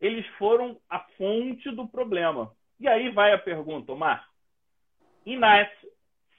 [0.01, 2.53] eles foram a fonte do problema.
[2.81, 4.29] E aí vai a pergunta, Omar.
[5.27, 5.68] Ignaz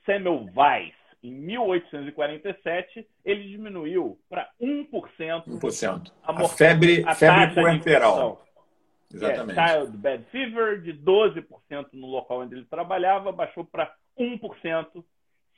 [0.05, 4.89] Semmelweis, em 1847, ele diminuiu para 1%,
[5.47, 6.11] 1%.
[6.23, 8.45] A, a febre, a febre puerperal.
[9.13, 9.59] Exatamente.
[9.59, 11.45] É, child bad fever, de 12%
[11.93, 15.03] no local onde ele trabalhava, baixou para 1%,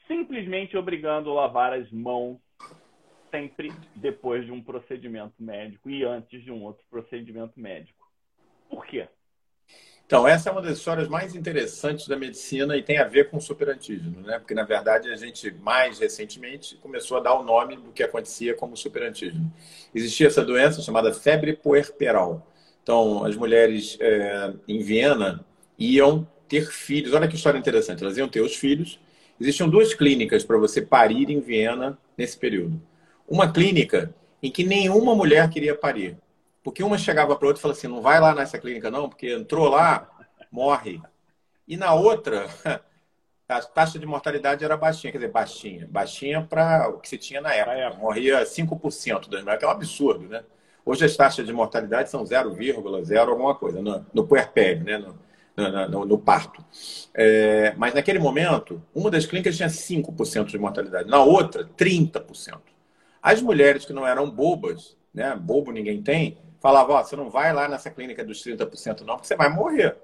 [0.07, 2.39] simplesmente obrigando a lavar as mãos
[3.29, 8.09] sempre depois de um procedimento médico e antes de um outro procedimento médico.
[8.69, 9.07] Por quê?
[10.11, 13.39] Então, essa é uma das histórias mais interessantes da medicina e tem a ver com
[13.39, 14.39] superantígeno, né?
[14.39, 18.53] Porque, na verdade, a gente, mais recentemente, começou a dar o nome do que acontecia
[18.53, 19.49] como superantígeno.
[19.95, 22.45] Existia essa doença chamada febre puerperal.
[22.83, 25.45] Então, as mulheres é, em Viena
[25.79, 27.13] iam ter filhos.
[27.13, 28.03] Olha que história interessante.
[28.03, 28.99] Elas iam ter os filhos.
[29.39, 32.81] Existiam duas clínicas para você parir em Viena nesse período.
[33.25, 36.17] Uma clínica em que nenhuma mulher queria parir.
[36.63, 39.33] Porque uma chegava para outra e falava assim: não vai lá nessa clínica, não, porque
[39.33, 40.09] entrou lá,
[40.51, 41.01] morre.
[41.67, 42.47] E na outra,
[43.47, 45.87] a taxa de mortalidade era baixinha, quer dizer, baixinha.
[45.89, 47.77] Baixinha para o que se tinha na época.
[47.77, 48.01] época.
[48.01, 50.43] Morria 5% das mulheres, que é um absurdo, né?
[50.85, 54.97] Hoje as taxas de mortalidade são 0,0 alguma coisa, no, no puerpério, né?
[54.97, 55.17] No,
[55.55, 56.63] no, no, no parto.
[57.13, 62.59] É, mas naquele momento, uma das clínicas tinha 5% de mortalidade, na outra, 30%.
[63.21, 65.35] As mulheres que não eram bobas, né?
[65.35, 69.27] Bobo ninguém tem, falavam: Ó, você não vai lá nessa clínica dos 30%, não, porque
[69.27, 69.97] você vai morrer.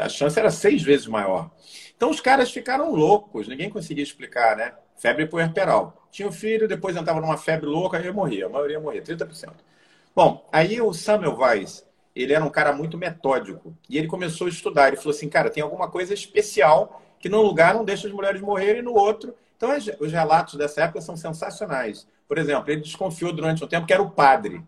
[0.00, 1.50] A chance era seis vezes maior.
[1.96, 4.74] Então os caras ficaram loucos, ninguém conseguia explicar, né?
[4.96, 6.06] Febre puerperal.
[6.10, 8.46] Tinha um filho, depois entrava numa febre louca e morria.
[8.46, 9.52] A maioria morria, 30%.
[10.14, 11.84] Bom, aí o Samuel Weiss,
[12.14, 13.74] ele era um cara muito metódico.
[13.88, 14.88] E ele começou a estudar.
[14.88, 18.40] Ele falou assim, cara, tem alguma coisa especial que num lugar não deixa as mulheres
[18.40, 19.34] morrerem e no outro.
[19.56, 22.06] Então, os relatos dessa época são sensacionais.
[22.28, 24.62] Por exemplo, ele desconfiou durante um tempo que era o padre.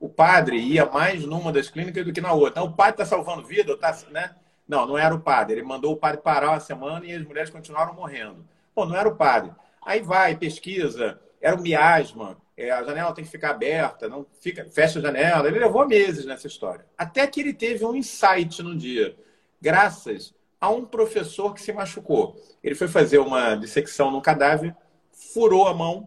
[0.00, 2.60] O padre ia mais numa das clínicas do que na outra.
[2.60, 4.34] Então, o padre está salvando vida, tá, né?
[4.66, 5.56] Não, não era o padre.
[5.56, 8.44] Ele mandou o padre parar uma semana e as mulheres continuaram morrendo.
[8.74, 9.52] Pô, não era o padre.
[9.84, 14.66] Aí vai, pesquisa, era o miasma, é, a janela tem que ficar aberta, não fica,
[14.66, 15.48] fecha a janela.
[15.48, 16.84] Ele levou meses nessa história.
[16.96, 19.16] Até que ele teve um insight no dia,
[19.60, 22.36] graças a um professor que se machucou.
[22.62, 24.76] Ele foi fazer uma dissecção no cadáver,
[25.10, 26.06] furou a mão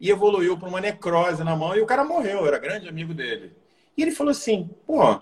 [0.00, 3.52] e evoluiu para uma necrose na mão e o cara morreu, era grande amigo dele.
[3.96, 5.20] E ele falou assim: pô,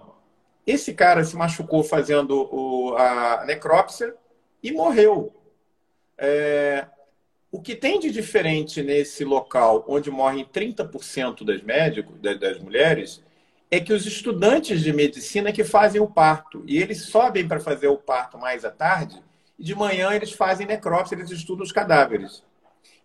[0.66, 4.14] esse cara se machucou fazendo o, a necrópsia
[4.62, 5.34] e morreu.
[6.16, 6.86] É,
[7.50, 13.22] o que tem de diferente nesse local onde morrem 30% das médicos, das mulheres,
[13.70, 16.62] é que os estudantes de medicina que fazem o parto.
[16.66, 19.22] E eles sobem para fazer o parto mais à tarde,
[19.58, 22.44] e de manhã eles fazem necrópsia, eles estudam os cadáveres.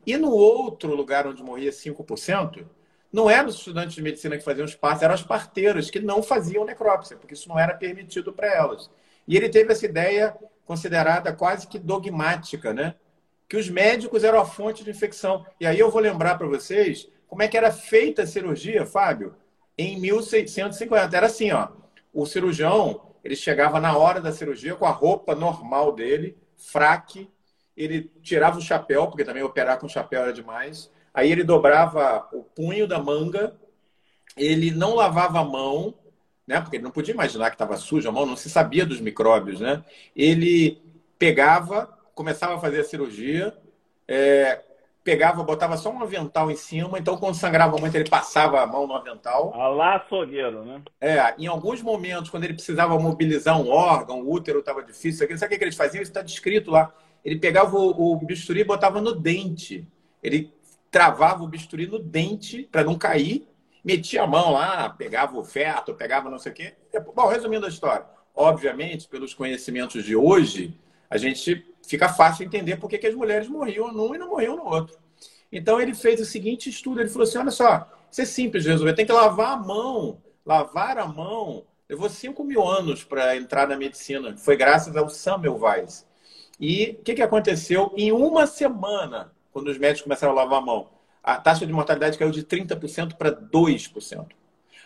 [0.05, 2.65] E no outro lugar onde morria 5%,
[3.11, 6.21] não eram os estudantes de medicina que faziam os partos, eram as parteiras que não
[6.23, 8.89] faziam necrópsia, porque isso não era permitido para elas.
[9.27, 10.35] E ele teve essa ideia
[10.65, 12.95] considerada quase que dogmática, né?
[13.53, 15.45] que os médicos eram a fonte de infecção.
[15.59, 19.35] E aí eu vou lembrar para vocês como é que era feita a cirurgia, Fábio,
[19.77, 21.15] em 1650.
[21.15, 21.67] Era assim, ó.
[22.11, 27.29] O cirurgião, ele chegava na hora da cirurgia com a roupa normal dele, fraque,
[27.75, 30.91] ele tirava o chapéu, porque também operar com chapéu era demais.
[31.13, 33.55] Aí ele dobrava o punho da manga,
[34.35, 35.93] ele não lavava a mão,
[36.47, 36.59] né?
[36.59, 39.59] Porque ele não podia imaginar que estava suja a mão, não se sabia dos micróbios,
[39.59, 39.83] né?
[40.15, 40.81] Ele
[41.19, 43.55] pegava, começava a fazer a cirurgia,
[44.07, 44.61] é,
[45.03, 48.87] pegava, botava só um avental em cima, então quando sangrava muito ele passava a mão
[48.87, 49.53] no avental.
[49.53, 50.81] A lá açougueiro, né?
[50.99, 55.55] É, em alguns momentos, quando ele precisava mobilizar um órgão, o útero estava difícil, sabe
[55.55, 56.01] o que eles faziam?
[56.01, 56.93] Isso está descrito lá.
[57.23, 59.87] Ele pegava o, o bisturi e botava no dente.
[60.21, 60.53] Ele
[60.91, 63.47] travava o bisturi no dente para não cair,
[63.83, 66.73] metia a mão lá, pegava o feto, pegava não sei o quê.
[67.15, 68.05] Bom, resumindo a história,
[68.35, 73.91] obviamente, pelos conhecimentos de hoje, a gente fica fácil entender por que, as mulheres morriam
[73.91, 74.97] num e não morriam no outro.
[75.51, 78.69] Então ele fez o seguinte estudo, ele falou assim, olha só, isso é simples de
[78.69, 81.65] resolver, tem que lavar a mão, lavar a mão.
[81.89, 86.05] Levou 5 mil anos para entrar na medicina, foi graças ao Samuel Weiss.
[86.65, 87.91] E o que, que aconteceu?
[87.97, 90.91] Em uma semana, quando os médicos começaram a lavar a mão,
[91.21, 94.27] a taxa de mortalidade caiu de 30% para 2%.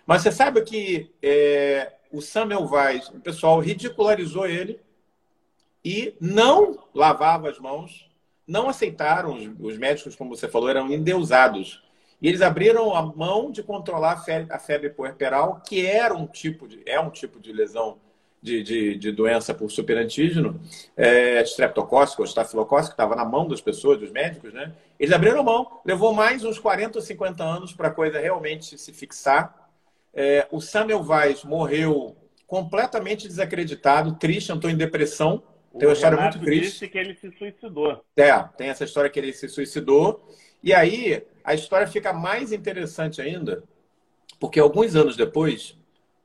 [0.04, 4.80] Mas você sabe que é, o Samuel Weiss, o pessoal ridicularizou ele
[5.86, 8.10] e não lavava as mãos,
[8.48, 11.84] não aceitaram, os, os médicos, como você falou, eram endeusados.
[12.20, 16.26] E eles abriram a mão de controlar a febre, a febre puerperal, que era um
[16.26, 18.00] tipo de, é um tipo de lesão
[18.42, 20.60] de, de, de doença por superantígeno,
[20.96, 24.74] é, streptocócico ou estafilocócico, que estava na mão das pessoas, dos médicos, né?
[25.00, 28.78] Eles abriram a mão, levou mais uns 40 ou 50 anos para a coisa realmente
[28.78, 29.70] se fixar.
[30.14, 32.16] É, o Samuel Weiss morreu
[32.48, 35.44] completamente desacreditado, triste, entrou em depressão.
[35.72, 36.72] O tem uma história Renato muito triste.
[36.72, 38.04] disse que ele se suicidou.
[38.16, 40.26] É, tem essa história que ele se suicidou.
[40.64, 43.64] E aí a história fica mais interessante ainda,
[44.40, 45.78] porque alguns anos depois,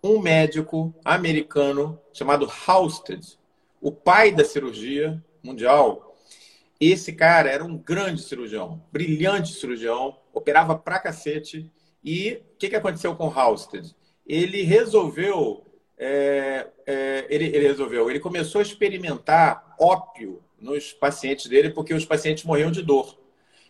[0.03, 3.39] um médico americano chamado Halsted,
[3.81, 6.17] o pai da cirurgia mundial,
[6.81, 11.71] esse cara era um grande cirurgião, brilhante cirurgião, operava pra cacete.
[12.03, 13.95] E o que, que aconteceu com Halsted?
[14.27, 15.65] Ele resolveu.
[15.97, 22.05] É, é, ele, ele resolveu, ele começou a experimentar ópio nos pacientes dele, porque os
[22.05, 23.17] pacientes morriam de dor.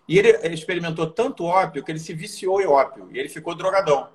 [0.08, 4.08] E ele experimentou tanto ópio que ele se viciou em ópio e ele ficou drogadão.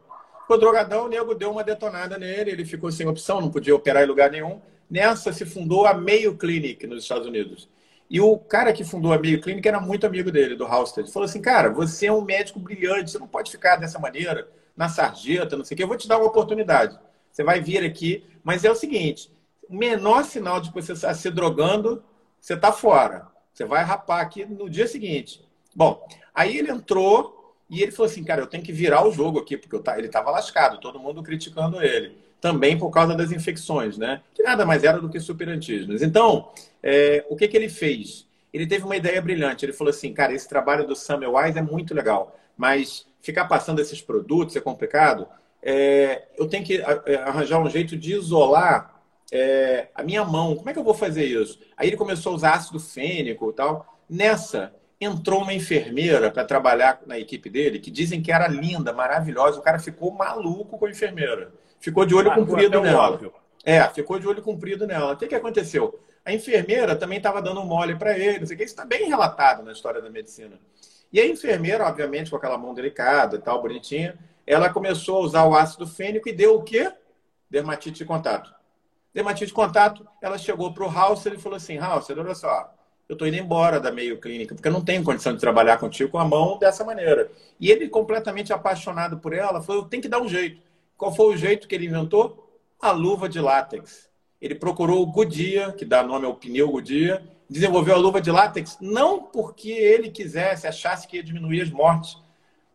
[0.47, 4.01] Ficou drogadão, o nego deu uma detonada nele, ele ficou sem opção, não podia operar
[4.01, 4.61] em lugar nenhum.
[4.89, 7.67] Nessa se fundou a Mayo Clinic nos Estados Unidos.
[8.09, 11.11] E o cara que fundou a Mayo Clinic era muito amigo dele, do Halstead.
[11.11, 14.87] Falou assim, cara, você é um médico brilhante, você não pode ficar dessa maneira, na
[14.87, 15.83] sarjeta, não sei o quê.
[15.83, 16.97] Eu vou te dar uma oportunidade.
[17.29, 19.29] Você vai vir aqui, mas é o seguinte,
[19.69, 22.01] o menor sinal de que você está se drogando,
[22.39, 23.27] você está fora.
[23.53, 25.45] Você vai rapar aqui no dia seguinte.
[25.75, 27.36] Bom, aí ele entrou
[27.69, 30.31] e ele falou assim, cara, eu tenho que virar o jogo aqui, porque ele estava
[30.31, 32.17] lascado, todo mundo criticando ele.
[32.39, 34.21] Também por causa das infecções, né?
[34.33, 36.01] Que nada mais era do que superantígenos.
[36.01, 36.51] Então,
[36.81, 38.27] é, o que, que ele fez?
[38.53, 39.65] Ele teve uma ideia brilhante.
[39.65, 43.79] Ele falou assim, cara, esse trabalho do Samuel Wise é muito legal, mas ficar passando
[43.79, 45.27] esses produtos é complicado.
[45.61, 49.01] É, eu tenho que é, arranjar um jeito de isolar
[49.31, 50.55] é, a minha mão.
[50.55, 51.59] Como é que eu vou fazer isso?
[51.75, 53.97] Aí ele começou a usar ácido fênico e tal.
[54.09, 59.59] Nessa, entrou uma enfermeira para trabalhar na equipe dele, que dizem que era linda, maravilhosa.
[59.59, 61.51] O cara ficou maluco com a enfermeira.
[61.79, 63.19] Ficou de olho comprido nela.
[63.63, 65.13] É, ficou de olho comprido nela.
[65.13, 65.99] O que, que aconteceu?
[66.25, 68.43] A enfermeira também estava dando um mole para ele.
[68.43, 70.59] Isso está bem relatado na história da medicina.
[71.11, 75.43] E a enfermeira, obviamente, com aquela mão delicada e tal, bonitinha, ela começou a usar
[75.45, 76.91] o ácido fênico e deu o quê?
[77.49, 78.53] Dermatite de contato.
[79.13, 82.73] Dermatite de contato, ela chegou para o House e ele falou assim, House, olha só,
[83.09, 86.11] eu estou indo embora da meio clínica, porque eu não tenho condição de trabalhar contigo
[86.11, 87.31] com a mão dessa maneira.
[87.59, 90.61] E ele, completamente apaixonado por ela, falou: eu tenho que dar um jeito.
[90.97, 92.51] Qual foi o jeito que ele inventou?
[92.81, 94.09] A luva de látex.
[94.41, 98.77] Ele procurou o Goodyear, que dá nome ao pneu Goodyear, desenvolveu a luva de látex
[98.81, 102.17] não porque ele quisesse, achasse que ia diminuir as mortes,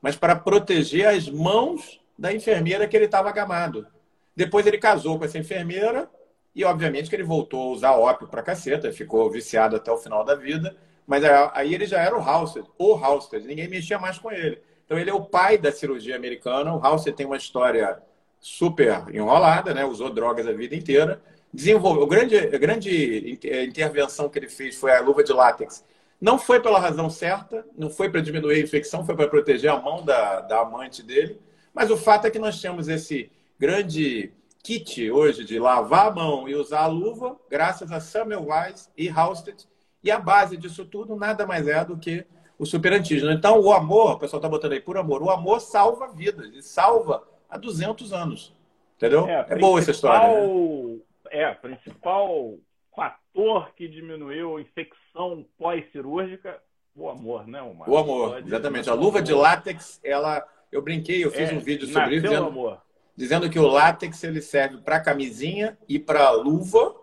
[0.01, 3.87] mas para proteger as mãos da enfermeira que ele estava gamado.
[4.35, 6.09] Depois ele casou com essa enfermeira,
[6.55, 10.25] e, obviamente, que ele voltou a usar ópio pra caceta, ficou viciado até o final
[10.25, 10.77] da vida.
[11.07, 14.63] Mas aí ele já era o Halsted, o Halsted, ninguém mexia mais com ele.
[14.85, 16.75] Então, ele é o pai da cirurgia americana.
[16.75, 17.99] O Halsted tem uma história
[18.39, 19.85] super enrolada, né?
[19.85, 21.23] Usou drogas a vida inteira.
[21.53, 22.05] Desenvolveu.
[22.05, 25.85] A grande, a grande intervenção que ele fez foi a luva de látex.
[26.21, 29.81] Não foi pela razão certa, não foi para diminuir a infecção, foi para proteger a
[29.81, 31.41] mão da, da amante dele.
[31.75, 34.33] Mas o fato é que nós temos esse grande
[34.63, 39.09] kit hoje de lavar a mão e usar a luva, graças a Samuel Weiss e
[39.09, 39.67] Halstead.
[40.03, 42.25] E a base disso tudo nada mais é do que
[42.59, 43.33] o superantígeno.
[43.33, 46.63] Então, o amor, o pessoal está botando aí por amor, o amor salva vidas e
[46.63, 48.55] salva há 200 anos.
[48.97, 49.27] Entendeu?
[49.27, 50.29] É, é boa essa história.
[50.29, 51.01] Né?
[51.31, 52.55] É, o principal
[52.95, 56.61] fator que diminuiu a infecção pós-cirúrgica,
[56.95, 57.89] o amor, né, Omar?
[57.89, 58.89] O amor, exatamente.
[58.91, 60.47] A luva de látex, ela.
[60.71, 62.23] Eu brinquei, eu fiz é, um vídeo sobre isso.
[62.23, 62.81] Dizendo, amor
[63.17, 66.95] dizendo que o látex ele serve para camisinha e para luva,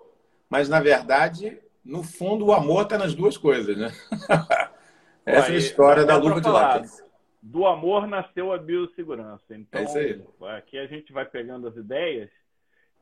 [0.49, 3.91] mas na verdade, no fundo, o amor está nas duas coisas, né?
[5.25, 7.03] Essa é a história da luva de látex.
[7.41, 9.55] Do amor nasceu a biossegurança.
[9.55, 10.57] Então, é isso aí.
[10.57, 12.29] aqui a gente vai pegando as ideias.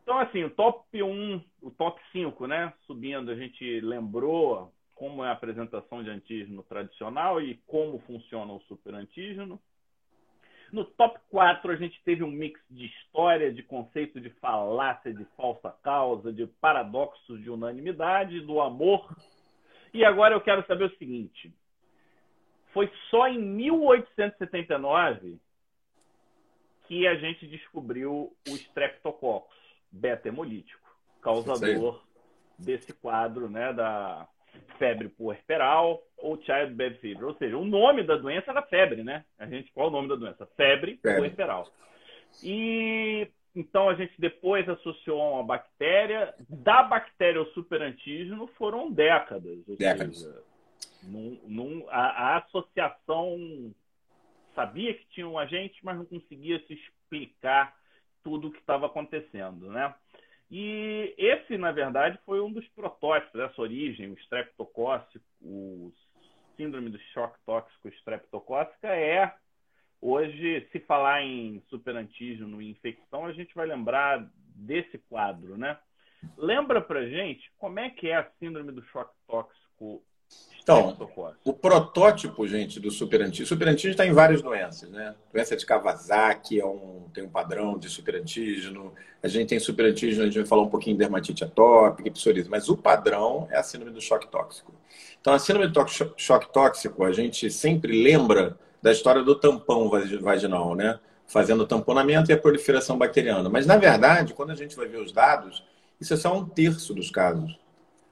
[0.03, 2.71] Então, assim, o top 1, o top 5, né?
[2.85, 8.61] Subindo, a gente lembrou como é a apresentação de antígeno tradicional e como funciona o
[8.61, 9.59] superantígeno.
[10.71, 15.23] No top 4, a gente teve um mix de história, de conceito de falácia, de
[15.37, 19.15] falsa causa, de paradoxos de unanimidade, do amor.
[19.93, 21.53] E agora eu quero saber o seguinte:
[22.73, 25.39] foi só em 1879
[26.87, 29.57] que a gente descobriu o Streptococcus
[29.91, 30.87] beta hemolítico,
[31.21, 32.03] causador
[32.57, 34.27] desse quadro né, da
[34.77, 37.25] febre puerperal ou childbed fever.
[37.25, 39.23] Ou seja, o nome da doença era febre, né?
[39.37, 40.45] A gente, qual é o nome da doença?
[40.57, 41.19] Febre, febre.
[41.19, 41.67] puerperal.
[42.43, 46.33] E então a gente depois associou a uma bactéria.
[46.47, 49.65] Da bactéria ao superantígeno foram décadas.
[49.65, 50.19] décadas.
[50.19, 50.43] Seja,
[51.03, 53.73] num, num, a, a, associação
[54.53, 57.75] sabia que tinha um agente, mas não conseguia se explicar
[58.23, 59.93] tudo o que estava acontecendo, né?
[60.49, 65.91] E esse, na verdade, foi um dos protótipos dessa origem, o streptocócico, o
[66.55, 69.33] síndrome do choque tóxico streptocócica é
[70.01, 74.25] hoje, se falar em superantígeno e infecção, a gente vai lembrar
[74.55, 75.77] desse quadro, né?
[76.37, 80.01] Lembra pra gente como é que é a síndrome do choque tóxico
[80.67, 80.97] então,
[81.45, 83.47] o protótipo, gente, do superantígeno.
[83.47, 85.15] Superantígeno está em várias doenças, né?
[85.31, 88.91] Doença de Kawasaki é um, tem um padrão de superantígeno.
[89.23, 92.67] A gente tem superantígeno, a gente vai falar um pouquinho de dermatite atópica, psoríase, mas
[92.67, 94.73] o padrão é a síndrome do choque tóxico.
[95.21, 95.85] Então, a síndrome do
[96.17, 100.99] choque tóxico, a gente sempre lembra da história do tampão vaginal, né?
[101.27, 103.47] Fazendo o tamponamento e a proliferação bacteriana.
[103.49, 105.63] Mas, na verdade, quando a gente vai ver os dados,
[105.97, 107.57] isso é só um terço dos casos.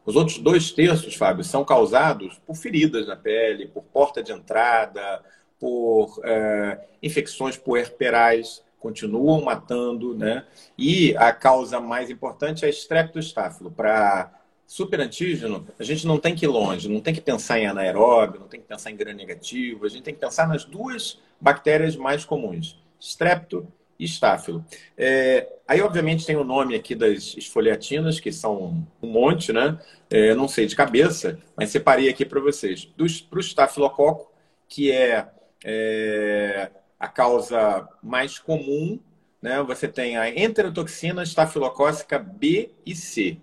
[0.05, 5.23] Os outros dois terços, Fábio, são causados por feridas na pele, por porta de entrada,
[5.59, 10.45] por é, infecções puerperais, continuam matando, né?
[10.77, 13.71] E a causa mais importante é estreptostáfilo.
[13.71, 14.31] Para
[14.67, 18.47] superantígeno, a gente não tem que ir longe, não tem que pensar em anaeróbio, não
[18.47, 22.25] tem que pensar em gram negativo, a gente tem que pensar nas duas bactérias mais
[22.25, 24.63] comuns, strepto e estáfilo.
[24.97, 29.79] É, aí, obviamente, tem o nome aqui das esfoliatinas, que são um monte, né?
[30.09, 32.85] É, não sei de cabeça, mas separei aqui para vocês.
[32.85, 34.31] Para o estafilococo,
[34.67, 35.27] que é,
[35.63, 36.69] é,
[36.99, 38.99] a causa mais comum,
[39.41, 39.61] né?
[39.63, 43.37] Você tem a enterotoxina estafilocócica B e C.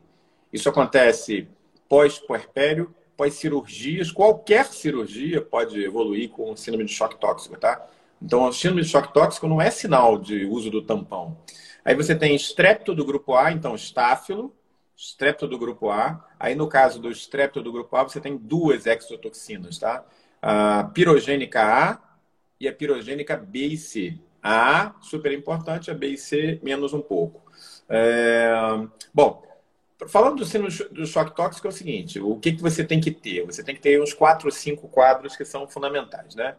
[0.53, 1.49] Isso acontece
[1.89, 4.11] pós-puerpério, pós-cirurgias.
[4.11, 7.87] Qualquer cirurgia pode evoluir com síndrome de choque tóxico, tá?
[8.25, 11.37] Então, o síndrome de choque tóxico não é sinal de uso do tampão.
[11.85, 14.55] Aí você tem estrepto do grupo A, então estáfilo,
[14.97, 16.25] estrepto do grupo A.
[16.39, 20.05] Aí, no caso do estrepto do grupo A, você tem duas exotoxinas, tá?
[20.41, 22.01] A pirogênica A
[22.61, 24.19] e a pirogênica B e C.
[24.41, 27.43] A A, super importante, a B e C, menos um pouco.
[27.89, 28.51] É...
[29.13, 29.43] Bom,
[30.09, 33.11] falando do síndrome do choque tóxico, é o seguinte: o que, que você tem que
[33.11, 33.45] ter?
[33.47, 36.57] Você tem que ter uns quatro ou cinco quadros que são fundamentais, né?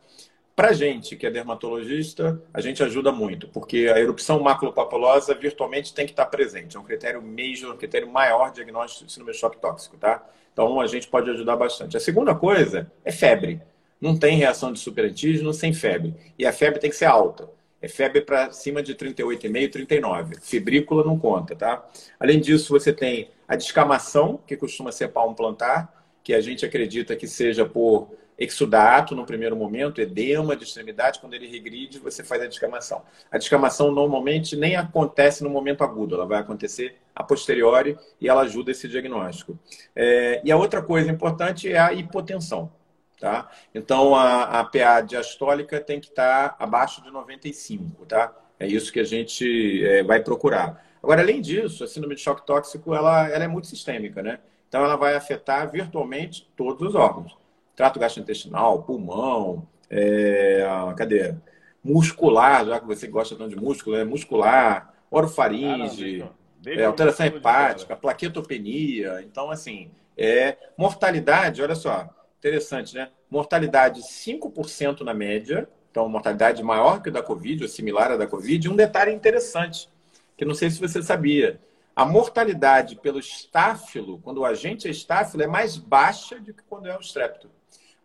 [0.55, 5.91] Para a gente, que é dermatologista, a gente ajuda muito, porque a erupção maculopapulosa virtualmente
[5.93, 6.77] tem que estar presente.
[6.77, 10.23] É um critério major, um critério maior de diagnóstico de síndrome de choque tóxico, tá?
[10.51, 11.97] Então, a gente pode ajudar bastante.
[11.97, 13.61] A segunda coisa é febre.
[13.99, 16.13] Não tem reação de superantígeno sem febre.
[16.37, 17.49] E a febre tem que ser alta.
[17.81, 20.35] É febre para cima de 38,5, 39.
[20.39, 21.83] Febrícula não conta, tá?
[22.19, 27.15] Além disso, você tem a descamação, que costuma ser palmo plantar, que a gente acredita
[27.15, 32.41] que seja por exudato no primeiro momento, edema de extremidade, quando ele regride, você faz
[32.41, 33.03] a descamação.
[33.31, 38.41] A descamação normalmente nem acontece no momento agudo, ela vai acontecer a posteriori e ela
[38.41, 39.57] ajuda esse diagnóstico.
[39.95, 42.71] É, e a outra coisa importante é a hipotensão.
[43.19, 43.49] Tá?
[43.73, 48.35] Então, a, a PA diastólica tem que estar abaixo de 95, tá?
[48.59, 50.85] É isso que a gente é, vai procurar.
[51.01, 54.39] Agora, além disso, a síndrome de choque tóxico ela, ela é muito sistêmica, né?
[54.67, 57.37] Então, ela vai afetar virtualmente todos os órgãos
[57.75, 60.65] trato gastrointestinal, pulmão, é,
[60.97, 61.35] cadê?
[61.83, 66.23] Muscular, já que você gosta tanto de músculo, é muscular, orofaringe,
[66.65, 69.21] é, alteração hepática, plaquetopenia.
[69.21, 72.09] Então, assim, é mortalidade, olha só,
[72.39, 73.09] interessante, né?
[73.29, 78.27] Mortalidade 5% na média, então mortalidade maior que a da Covid, ou similar à da
[78.27, 78.65] Covid.
[78.65, 79.89] E um detalhe interessante,
[80.37, 81.59] que não sei se você sabia,
[81.95, 86.87] a mortalidade pelo estáfilo, quando o agente é estáfilo, é mais baixa do que quando
[86.87, 87.49] é o estrepto.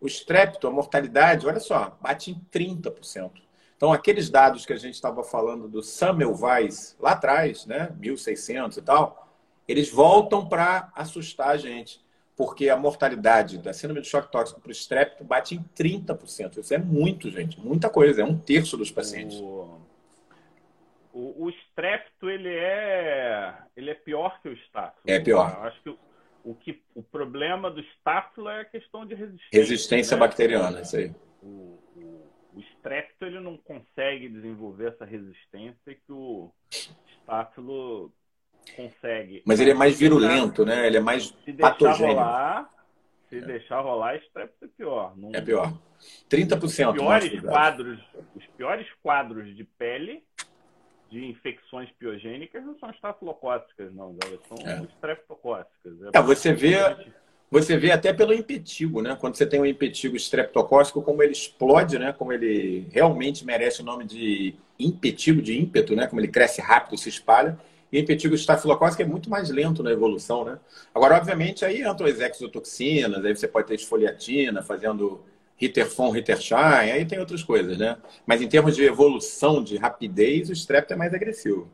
[0.01, 3.31] O estrepto, a mortalidade, olha só, bate em 30%.
[3.75, 8.81] Então, aqueles dados que a gente estava falando do Semmelweis lá atrás, né, 1600 e
[8.81, 9.29] tal,
[9.67, 12.03] eles voltam para assustar a gente,
[12.35, 16.57] porque a mortalidade da síndrome de choque tóxico para o estrepto bate em 30%.
[16.57, 19.37] Isso é muito, gente, muita coisa, é um terço dos pacientes.
[19.37, 19.79] O,
[21.13, 25.03] o, o estrepto, ele é, ele é pior que o estáfilo.
[25.05, 25.55] É pior.
[25.55, 25.99] Eu acho que o,
[26.55, 29.49] que, o problema do estáfilo é a questão de resistência.
[29.59, 30.19] Resistência né?
[30.19, 31.13] bacteriana, isso aí.
[31.41, 36.51] O, o, o estrepto ele não consegue desenvolver essa resistência que o
[37.07, 38.13] estáfilo
[38.75, 39.41] consegue.
[39.45, 40.87] Mas ele é mais virulento, né?
[40.87, 42.19] Ele é mais se patogênico.
[42.19, 42.69] Rolar,
[43.29, 43.41] se é.
[43.41, 45.17] deixar rolar, estrepto é pior.
[45.17, 45.31] Não...
[45.33, 45.73] É pior.
[46.29, 46.63] 30%.
[46.63, 47.99] Os piores, quadros,
[48.35, 50.23] os piores quadros de pele
[51.09, 54.83] de infecções piogênicas não são estafilocócicas, não, elas são é.
[54.83, 55.93] estreptocócicas.
[56.13, 56.75] É, é você vê,
[57.49, 59.17] você vê até pelo impetigo, né?
[59.19, 62.13] Quando você tem um impetigo estreptocócico, como ele explode, né?
[62.13, 66.07] Como ele realmente merece o nome de impetigo, de ímpeto, né?
[66.07, 67.57] Como ele cresce rápido, se espalha.
[67.91, 70.59] E o impetigo estafilocócico é muito mais lento na evolução, né?
[70.93, 75.23] Agora, obviamente, aí entram as exotoxinas, aí você pode ter esfoliatina fazendo
[75.59, 77.97] Ritterfon, Rittershine, aí tem outras coisas, né?
[78.25, 81.69] Mas em termos de evolução, de rapidez, o Strep é mais agressivo.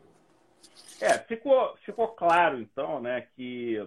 [1.00, 3.82] É, ficou, ficou claro, então, né, que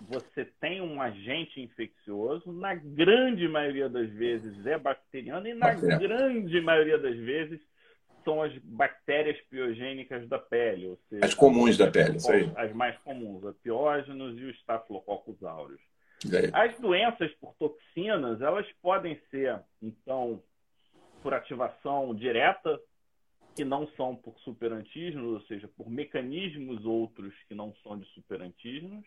[0.00, 6.60] você tem um agente infeccioso, na grande maioria das vezes é bacteriano, e na grande
[6.60, 7.60] maioria das vezes
[8.24, 10.98] são as bactérias piogênicas da pele.
[11.08, 12.50] Seja, as comuns da pele, isso aí.
[12.56, 15.80] As mais comuns, a piógenos e o Staphylococcus aureus.
[16.52, 20.42] As doenças por toxinas, elas podem ser, então,
[21.22, 22.80] por ativação direta,
[23.54, 29.04] que não são por superantígenos, ou seja, por mecanismos outros que não são de superantígenos,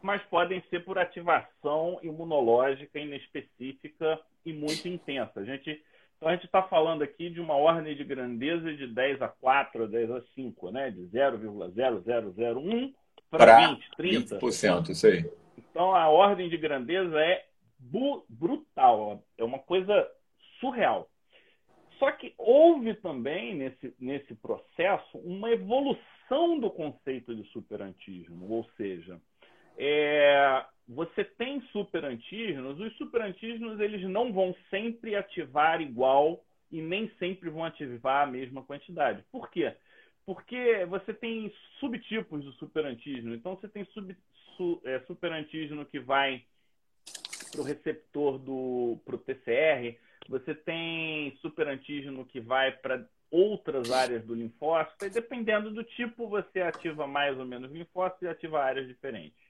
[0.00, 5.40] mas podem ser por ativação imunológica inespecífica e muito intensa.
[5.40, 5.80] A gente,
[6.16, 9.86] então, a gente está falando aqui de uma ordem de grandeza de 10 a 4,
[9.86, 10.90] 10 a 5, né?
[10.90, 12.94] de 0,0001
[13.30, 14.38] para 20, 30.
[14.38, 15.41] 20%, isso aí.
[15.72, 17.46] Então, a ordem de grandeza é
[18.28, 20.06] brutal, é uma coisa
[20.60, 21.08] surreal.
[21.98, 29.18] Só que houve também nesse, nesse processo uma evolução do conceito de superantígeno, ou seja,
[29.78, 37.48] é, você tem superantígenos, os superantígenos eles não vão sempre ativar igual e nem sempre
[37.48, 39.24] vão ativar a mesma quantidade.
[39.32, 39.74] Por quê?
[40.26, 43.34] Porque você tem subtipos do superantígeno.
[43.34, 44.16] Então, você tem sub,
[44.56, 46.44] su, é, superantígeno que vai
[47.50, 49.98] para o receptor do pro TCR,
[50.28, 56.60] você tem superantígeno que vai para outras áreas do linfócito, e dependendo do tipo, você
[56.60, 59.42] ativa mais ou menos linfócito e ativa áreas diferentes.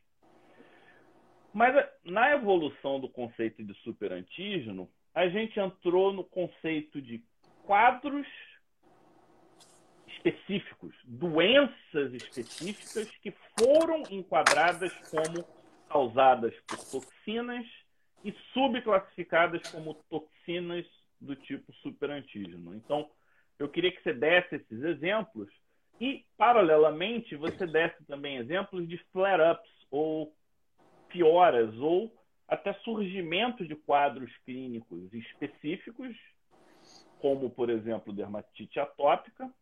[1.53, 1.74] Mas
[2.05, 7.22] na evolução do conceito de superantígeno, a gente entrou no conceito de
[7.64, 8.26] quadros
[10.25, 15.45] específicos, doenças específicas que foram enquadradas como
[15.89, 17.66] causadas por toxinas
[18.25, 20.87] e subclassificadas como toxinas
[21.20, 22.75] do tipo superantígeno.
[22.75, 23.11] Então,
[23.59, 25.49] eu queria que você desse esses exemplos
[26.01, 30.35] e, paralelamente, você desse também exemplos de flare-ups ou
[31.09, 32.12] pioras ou
[32.49, 36.16] até surgimento de quadros clínicos específicos,
[37.20, 39.53] como, por exemplo, dermatite atópica,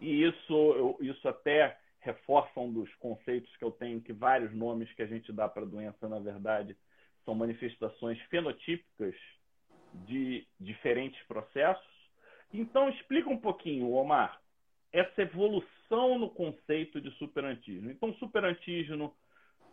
[0.00, 5.02] e isso, isso até reforça um dos conceitos que eu tenho, que vários nomes que
[5.02, 6.76] a gente dá para a doença, na verdade,
[7.24, 9.14] são manifestações fenotípicas
[10.06, 11.84] de diferentes processos.
[12.52, 14.40] Então, explica um pouquinho, Omar,
[14.92, 17.90] essa evolução no conceito de superantígeno.
[17.90, 19.12] Então, superantígeno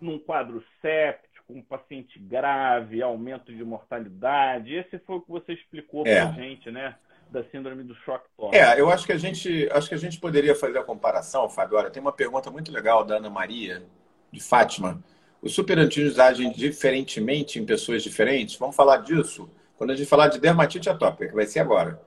[0.02, 4.74] num quadro séptico, um paciente grave, aumento de mortalidade.
[4.74, 6.16] Esse foi o que você explicou é.
[6.16, 6.98] para a gente, né?
[7.34, 8.26] Da síndrome do choque.
[8.52, 11.78] É, eu acho que a gente, acho que a gente poderia fazer a comparação, Fábio.
[11.78, 13.84] Olha, tem uma pergunta muito legal da Ana Maria,
[14.32, 15.04] de Fátima.
[15.42, 18.56] Os superantígenos agem diferentemente em pessoas diferentes?
[18.56, 22.00] Vamos falar disso quando a gente falar de dermatite atópica, que vai ser agora.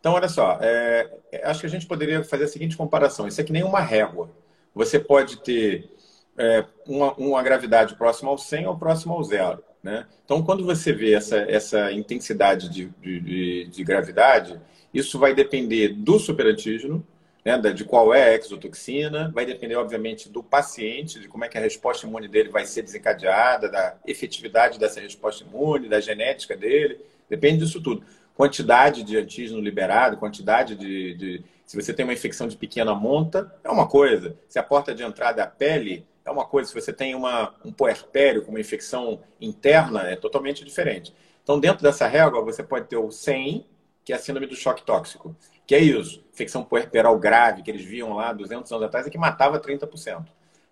[0.00, 3.28] Então, olha só, é, é acho que a gente poderia fazer a seguinte comparação.
[3.28, 4.28] Isso é que nem uma régua.
[4.74, 5.88] Você pode ter
[6.36, 9.62] é, uma, uma gravidade próxima ao 100 ou próxima ao zero.
[9.84, 10.06] Né?
[10.24, 14.58] Então, quando você vê essa, essa intensidade de, de, de gravidade,
[14.94, 17.06] isso vai depender do superantígeno,
[17.44, 21.58] né, de qual é a exotoxina, vai depender, obviamente, do paciente, de como é que
[21.58, 26.98] a resposta imune dele vai ser desencadeada, da efetividade dessa resposta imune, da genética dele,
[27.28, 28.02] depende disso tudo.
[28.34, 31.44] Quantidade de antígeno liberado, quantidade de, de.
[31.66, 34.34] Se você tem uma infecção de pequena monta, é uma coisa.
[34.48, 36.68] Se a porta de entrada é a pele, é uma coisa.
[36.68, 41.14] Se você tem uma, um puerpério com uma infecção interna, é totalmente diferente.
[41.42, 43.66] Então, dentro dessa régua, você pode ter o 100,
[44.04, 47.84] que é a síndrome do choque tóxico, que é isso, infecção puerperal grave, que eles
[47.84, 50.24] viam lá 200 anos atrás, e que matava 30%.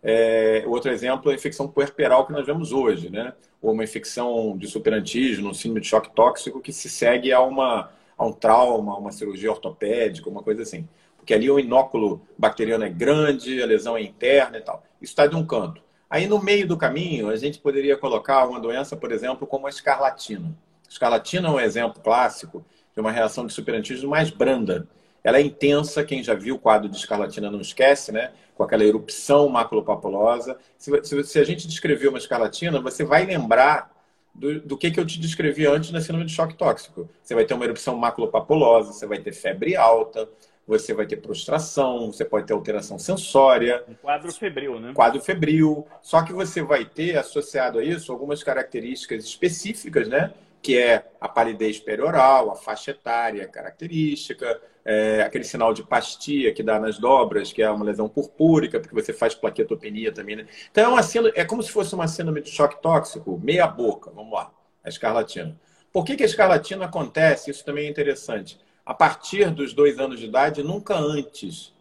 [0.03, 3.33] É, outro exemplo é a infecção puerperal que nós vemos hoje, né?
[3.61, 8.27] Ou uma infecção de superantígeno, síndrome de choque tóxico que se segue a, uma, a
[8.27, 10.89] um trauma, uma cirurgia ortopédica, uma coisa assim.
[11.23, 14.83] Porque ali o inóculo bacteriano é grande, a lesão é interna e tal.
[15.01, 15.81] Isso está de um canto.
[16.11, 19.71] Aí no meio do caminho, a gente poderia colocar uma doença, por exemplo, como a
[19.71, 20.53] escarlatina.
[20.91, 24.89] escarlatina é um exemplo clássico de uma reação de superantígeno mais branda.
[25.23, 28.33] Ela é intensa, quem já viu o quadro de escarlatina não esquece, né?
[28.57, 30.59] Com aquela erupção maculopapulosa.
[30.77, 33.93] Se, se, se a gente descrever uma escarlatina, você vai lembrar
[34.35, 37.09] do, do, que, que eu te descrevi antes na síndrome de choque tóxico.
[37.23, 40.29] Você vai ter uma erupção maculopapulosa, você vai ter febre alta,
[40.67, 43.85] você vai ter prostração, você pode ter alteração sensória.
[43.89, 44.93] Um quadro febril, né?
[44.95, 45.87] Quadro febril.
[46.01, 50.33] Só que você vai ter associado a isso algumas características específicas, né?
[50.63, 56.63] Que é a palidez perioral, a faixa etária característica, é, aquele sinal de pastia que
[56.63, 60.47] dá nas dobras, que é uma lesão purpúrica, porque você faz plaquetopenia também, né?
[60.71, 64.11] Então é, uma síndrome, é como se fosse uma síndrome de choque tóxico, meia boca,
[64.11, 64.53] vamos lá,
[64.85, 65.59] a escarlatina.
[65.93, 67.51] Por que, que a escarlatina acontece?
[67.51, 68.59] Isso também é interessante.
[68.85, 71.73] A partir dos dois anos de idade, nunca antes.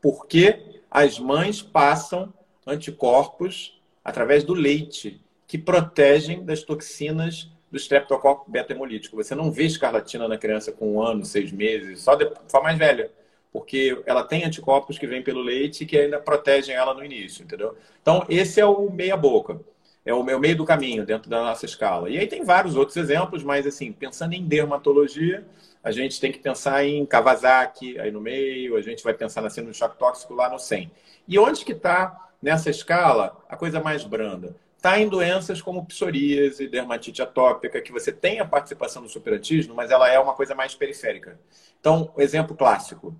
[0.00, 2.32] Porque as mães passam
[2.66, 9.16] anticorpos através do leite, que protegem das toxinas do streptococcus beta-hemolítico.
[9.16, 12.78] Você não vê escarlatina na criança com um ano, seis meses, só de forma mais
[12.78, 13.10] velha
[13.56, 17.74] porque ela tem anticorpos que vêm pelo leite que ainda protegem ela no início, entendeu?
[18.02, 19.58] Então, esse é o meia-boca.
[20.06, 22.08] É o meu meio do caminho dentro da nossa escala.
[22.08, 25.44] E aí tem vários outros exemplos, mas assim, pensando em dermatologia,
[25.82, 29.50] a gente tem que pensar em Kawasaki aí no meio, a gente vai pensar na
[29.50, 30.90] síndrome de choque tóxico lá no 100.
[31.26, 34.54] E onde que está nessa escala a coisa mais branda?
[34.76, 39.90] Está em doenças como psoríase, dermatite atópica, que você tem a participação do superantígeno, mas
[39.90, 41.40] ela é uma coisa mais periférica.
[41.80, 43.12] Então, exemplo clássico,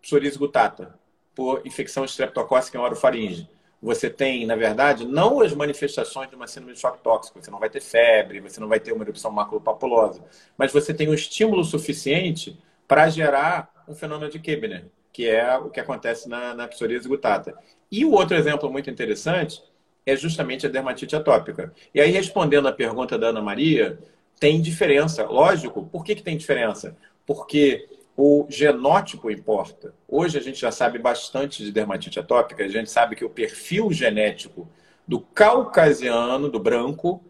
[0.00, 0.96] psoríase gutata,
[1.34, 3.48] por infecção estreptocócica em orofaringe.
[3.80, 7.40] Você tem, na verdade, não as manifestações de uma síndrome de choque tóxico.
[7.40, 10.24] Você não vai ter febre, você não vai ter uma erupção maculopapulosa.
[10.56, 12.58] Mas você tem um estímulo suficiente
[12.88, 17.56] para gerar um fenômeno de Kebner, que é o que acontece na, na psoríase gutata.
[17.90, 19.62] E o outro exemplo muito interessante
[20.04, 21.72] é justamente a dermatite atópica.
[21.94, 23.98] E aí, respondendo à pergunta da Ana Maria,
[24.40, 25.24] tem diferença.
[25.24, 26.96] Lógico, por que, que tem diferença?
[27.26, 27.86] Porque
[28.20, 29.94] o genótipo importa.
[30.08, 33.92] Hoje a gente já sabe bastante de dermatite atópica, a gente sabe que o perfil
[33.92, 34.68] genético
[35.06, 37.22] do caucasiano, do branco,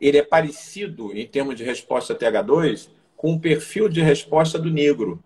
[0.00, 5.20] ele é parecido em termos de resposta TH2 com o perfil de resposta do negro.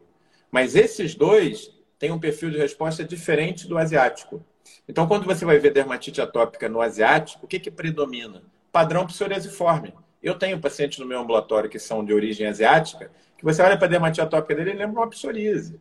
[0.50, 4.42] Mas esses dois têm um perfil de resposta diferente do asiático.
[4.88, 8.42] Então, quando você vai ver dermatite atópica no asiático, o que, que predomina?
[8.72, 9.92] Padrão psoriasiforme.
[10.22, 13.10] Eu tenho pacientes no meu ambulatório que são de origem asiática
[13.41, 15.80] que você olha para a dermatite atópica dele, ele lembra uma psoríase.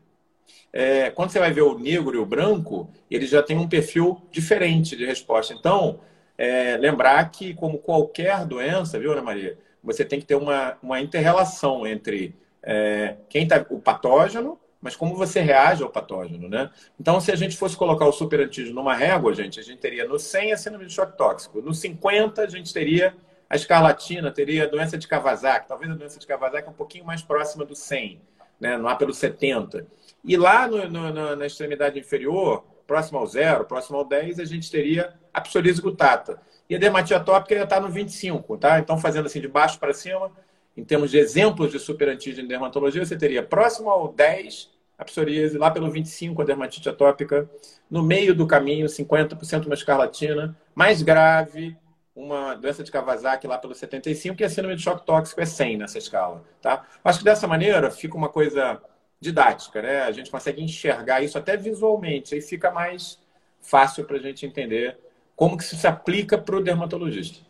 [0.72, 4.22] É, quando você vai ver o negro e o branco, ele já tem um perfil
[4.32, 5.54] diferente de resposta.
[5.54, 6.00] Então,
[6.38, 11.02] é, lembrar que, como qualquer doença, viu, Ana Maria, você tem que ter uma, uma
[11.02, 12.34] inter-relação entre
[12.64, 16.70] é, quem tá, o patógeno, mas como você reage ao patógeno, né?
[16.98, 20.18] Então, se a gente fosse colocar o superantígeno numa régua, gente, a gente teria no
[20.18, 23.14] 100 a síndrome de choque tóxico, no 50 a gente teria
[23.50, 27.06] a escarlatina teria a doença de Kawasaki, talvez a doença de Kawasaki é um pouquinho
[27.06, 28.22] mais próxima do 100,
[28.60, 28.78] né?
[28.78, 29.88] lá pelo 70.
[30.24, 34.70] E lá no, no, na extremidade inferior, próximo ao zero, próximo ao 10, a gente
[34.70, 36.40] teria a psoríase gutata.
[36.70, 38.80] E a dermatite atópica já está no 25, tá?
[38.80, 40.32] Então, fazendo assim de baixo para cima,
[40.78, 45.58] em termos de exemplos de superantígeno em dermatologia, você teria próximo ao 10 a psoríase,
[45.58, 47.50] lá pelo 25 a dermatite atópica,
[47.90, 51.76] no meio do caminho 50% uma escarlatina, mais grave,
[52.16, 55.78] uma doença de Kawasaki lá pelo 75 e a síndrome de choque tóxico é 100
[55.78, 56.86] nessa escala, tá?
[57.04, 58.82] Acho que dessa maneira fica uma coisa
[59.20, 60.02] didática, né?
[60.02, 63.22] A gente consegue enxergar isso até visualmente, aí fica mais
[63.62, 64.98] fácil para a gente entender
[65.36, 67.46] como que isso se aplica para o dermatologista.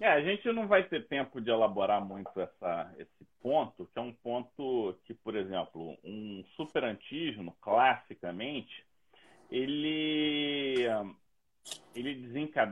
[0.00, 4.02] É, a gente não vai ter tempo de elaborar muito essa, esse ponto, que é
[4.02, 8.84] um ponto que, por exemplo, um superantígeno, classicamente,
[9.50, 10.88] ele
[11.94, 12.14] ele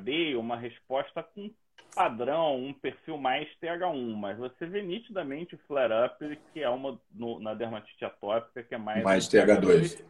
[0.00, 1.50] desencadeia uma resposta com
[1.94, 6.16] padrão, um perfil mais TH1, mas você vê nitidamente o flare-up,
[6.52, 10.02] que é uma no, na dermatite atópica, que é mais, mais TH2.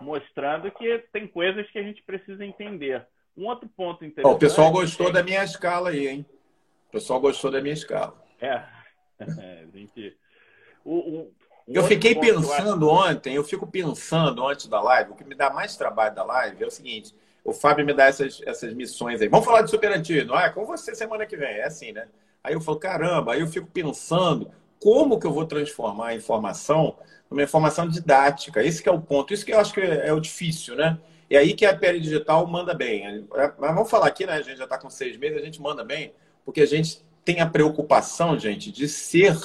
[0.00, 3.06] Mostrando que tem coisas que a gente precisa entender.
[3.36, 4.32] Um outro ponto interessante.
[4.32, 5.12] Oh, o pessoal gostou é...
[5.12, 6.26] da minha escala aí, hein?
[6.88, 8.14] O pessoal gostou da minha escala.
[8.40, 8.62] É.
[9.20, 10.16] é gente...
[10.84, 11.34] O, o,
[11.68, 13.10] eu fiquei pensando eu acho...
[13.10, 16.64] ontem, eu fico pensando antes da live, o que me dá mais trabalho da live
[16.64, 17.14] é o seguinte:
[17.44, 19.28] o Fábio me dá essas, essas missões aí.
[19.28, 20.34] Vamos falar de Superantino.
[20.34, 21.56] Ah, é com você semana que vem.
[21.56, 22.06] É assim, né?
[22.42, 26.96] Aí eu falo, caramba, aí eu fico pensando como que eu vou transformar a informação
[27.30, 28.62] numa informação didática.
[28.62, 29.32] Esse é o ponto.
[29.32, 30.98] Isso que eu acho que é, é o difícil, né?
[31.28, 33.26] E aí que a pele digital manda bem.
[33.30, 34.34] Mas vamos falar aqui, né?
[34.34, 36.12] A gente já está com seis meses, a gente manda bem,
[36.44, 39.36] porque a gente tem a preocupação, gente, de ser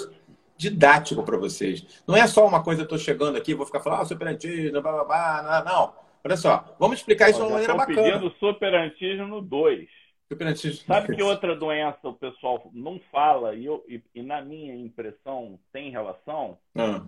[0.57, 1.85] didático para vocês.
[2.05, 4.91] Não é só uma coisa, eu estou chegando aqui, vou ficar falando, ah, superantino, blá,
[4.91, 5.71] blá, blá, não.
[5.71, 6.06] não.
[6.27, 8.03] Olha só, vamos explicar isso de uma maneira bacana.
[8.03, 9.89] pedindo superantígeno 2.
[10.27, 14.75] Superantígeno Sabe que outra doença o pessoal não fala e, eu, e, e na minha
[14.75, 16.57] impressão tem relação?
[16.75, 17.01] Ah.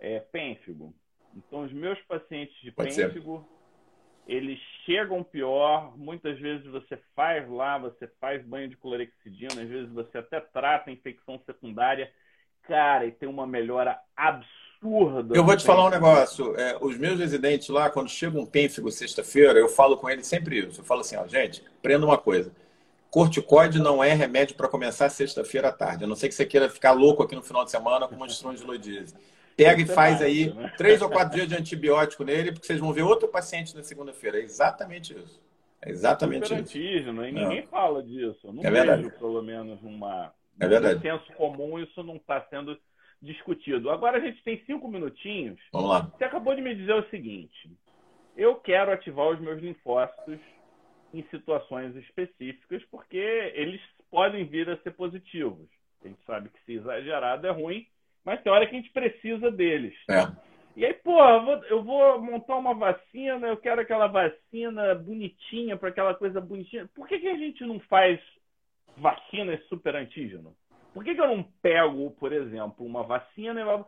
[0.00, 0.94] É pênfigo.
[1.36, 3.46] Então, os meus pacientes de Pode pênfigo,
[4.26, 4.32] ser.
[4.32, 5.94] eles chegam pior.
[5.98, 10.88] Muitas vezes você faz lá, você faz banho de clorexidina, às vezes você até trata
[10.88, 12.10] a infecção secundária.
[12.62, 15.34] Cara, e tem uma melhora absurda absurda.
[15.34, 16.54] Eu vou te falar um negócio.
[16.58, 20.58] É, os meus residentes lá, quando chega um pênfigo sexta-feira, eu falo com eles sempre
[20.58, 20.80] isso.
[20.80, 22.52] Eu falo assim, ó, gente, prenda uma coisa.
[23.10, 26.04] Corticoide não é remédio para começar sexta-feira à tarde.
[26.04, 28.26] A não ser que você queira ficar louco aqui no final de semana com uma
[28.26, 29.14] estrongiloidise.
[29.56, 30.72] Pega e faz aí né?
[30.76, 34.38] três ou quatro dias de antibiótico nele, porque vocês vão ver outro paciente na segunda-feira.
[34.38, 35.40] É exatamente isso.
[35.80, 36.80] É exatamente isso.
[36.80, 37.68] E ninguém não.
[37.68, 38.40] fala disso.
[38.42, 39.10] Eu não é vejo, verdade.
[39.16, 40.96] pelo menos, uma É verdade.
[40.96, 42.76] No senso comum, isso não está sendo
[43.24, 43.90] discutido.
[43.90, 45.58] Agora a gente tem cinco minutinhos.
[45.72, 46.00] Vamos lá.
[46.02, 47.70] Você acabou de me dizer o seguinte:
[48.36, 50.38] eu quero ativar os meus linfócitos
[51.12, 55.68] em situações específicas, porque eles podem vir a ser positivos.
[56.04, 57.86] A gente sabe que se exagerado é ruim,
[58.24, 59.94] mas tem hora que a gente precisa deles.
[60.10, 60.44] É.
[60.76, 65.76] E aí, pô, eu vou, eu vou, montar uma vacina, eu quero aquela vacina bonitinha,
[65.76, 66.88] para aquela coisa bonitinha.
[66.94, 68.20] Por que, que a gente não faz
[68.96, 70.54] vacinas super antígeno?
[70.94, 73.84] Por que, que eu não pego, por exemplo, uma vacina e.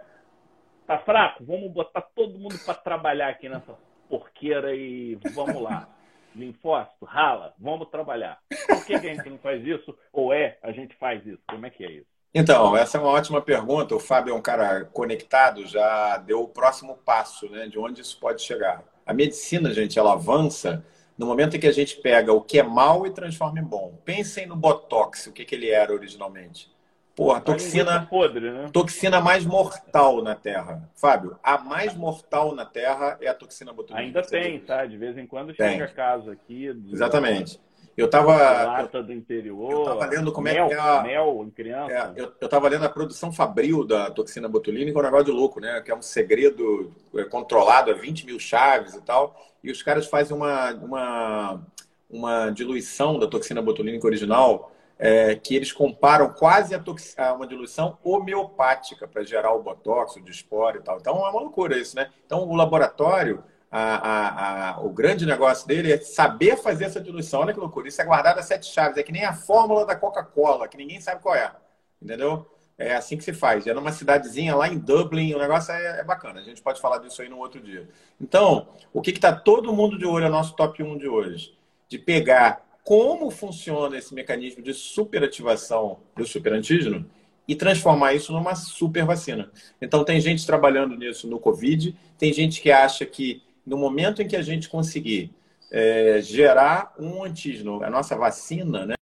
[0.87, 1.45] Tá fraco?
[1.45, 3.77] Vamos botar todo mundo para trabalhar aqui nessa
[4.09, 5.89] porqueira e vamos lá.
[6.35, 8.39] Linfócito, rala, vamos trabalhar.
[8.67, 9.97] Por que, que a gente não faz isso?
[10.13, 11.41] Ou é, a gente faz isso?
[11.49, 12.07] Como é que é isso?
[12.35, 13.95] Então, essa é uma ótima pergunta.
[13.95, 17.67] O Fábio é um cara conectado, já deu o próximo passo, né?
[17.67, 18.85] De onde isso pode chegar.
[19.07, 20.85] A medicina, gente, ela avança
[21.17, 23.99] no momento em que a gente pega o que é mal e transforma em bom.
[24.05, 26.76] Pensem no Botox, o que, que ele era originalmente.
[27.17, 28.69] Porra, toxina, podre, né?
[28.71, 30.87] toxina mais mortal na Terra.
[30.95, 34.19] Fábio, a mais mortal na Terra é a toxina botulínica.
[34.19, 34.85] Ainda tem, tá?
[34.85, 35.71] De vez em quando tem.
[35.71, 36.67] chega caso aqui.
[36.93, 37.59] Exatamente.
[37.97, 38.37] Eu tava.
[38.37, 39.73] Lata do interior.
[39.73, 41.03] Eu tava lendo como mel, é que é a.
[41.03, 41.91] Mel em criança.
[42.15, 45.59] É, eu, eu tava lendo a produção fabril da toxina botulínica, um negócio de louco,
[45.59, 45.81] né?
[45.81, 49.35] Que é um segredo é, controlado a 20 mil chaves e tal.
[49.65, 51.67] E os caras fazem uma, uma,
[52.11, 56.83] uma diluição da toxina botulínica original é, que eles comparam quase a,
[57.19, 60.99] a uma diluição homeopática para gerar o botox, o disporo e tal.
[60.99, 62.11] Então é uma loucura isso, né?
[62.25, 67.41] Então o laboratório, a, a, o grande negócio dele é saber fazer essa diluição.
[67.41, 67.89] Olha que loucura.
[67.89, 68.97] Isso é guardado a sete chaves.
[68.97, 71.53] É que nem a fórmula da Coca-Cola, que ninguém sabe qual é.
[72.01, 72.51] Entendeu?
[72.79, 73.67] É assim que se faz.
[73.67, 76.41] É numa cidadezinha lá em Dublin, o negócio é, é bacana.
[76.41, 77.89] A gente pode falar disso aí no outro dia.
[78.21, 81.57] Então, o que está todo mundo de olho, é o nosso top 1 de hoje?
[81.89, 87.05] De pegar como funciona esse mecanismo de superativação do superantígeno
[87.49, 89.51] e transformar isso numa super vacina.
[89.83, 94.29] Então, tem gente trabalhando nisso no Covid, tem gente que acha que no momento em
[94.29, 95.35] que a gente conseguir
[95.69, 98.95] é, gerar um antígeno, a nossa vacina, né?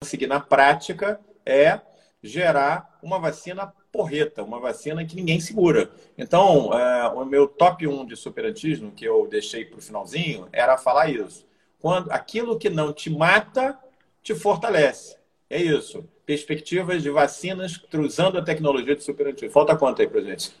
[0.00, 1.80] Conseguir na prática é
[2.22, 5.90] gerar uma vacina porreta, uma vacina que ninguém segura.
[6.16, 10.78] Então, é, o meu top 1 de superantígeno, que eu deixei para o finalzinho, era
[10.78, 11.46] falar isso.
[11.78, 13.78] Quando aquilo que não te mata,
[14.22, 15.16] te fortalece.
[15.48, 16.08] É isso.
[16.24, 19.52] Perspectivas de vacinas usando a tecnologia de superantígeno.
[19.52, 20.54] Falta quanto aí para gente?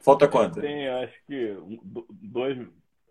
[0.00, 0.60] Falta quanto?
[0.60, 1.56] Tem, acho que
[2.10, 2.58] dois,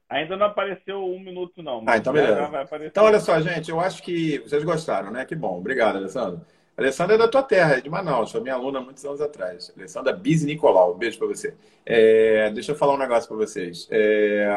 [0.09, 1.83] Ainda não apareceu um minuto, não.
[1.85, 2.49] ah, então beleza.
[2.83, 5.23] Então, olha só, gente, eu acho que vocês gostaram, né?
[5.23, 5.59] Que bom.
[5.59, 6.41] Obrigado, Alessandro.
[6.79, 9.69] Alessandra é da tua terra, é de Manaus, foi minha aluna há muitos anos atrás.
[9.77, 11.53] Alessandra Biz Nicolau, um beijo para você.
[11.85, 13.85] É, deixa eu falar um negócio para vocês.
[13.91, 14.47] É,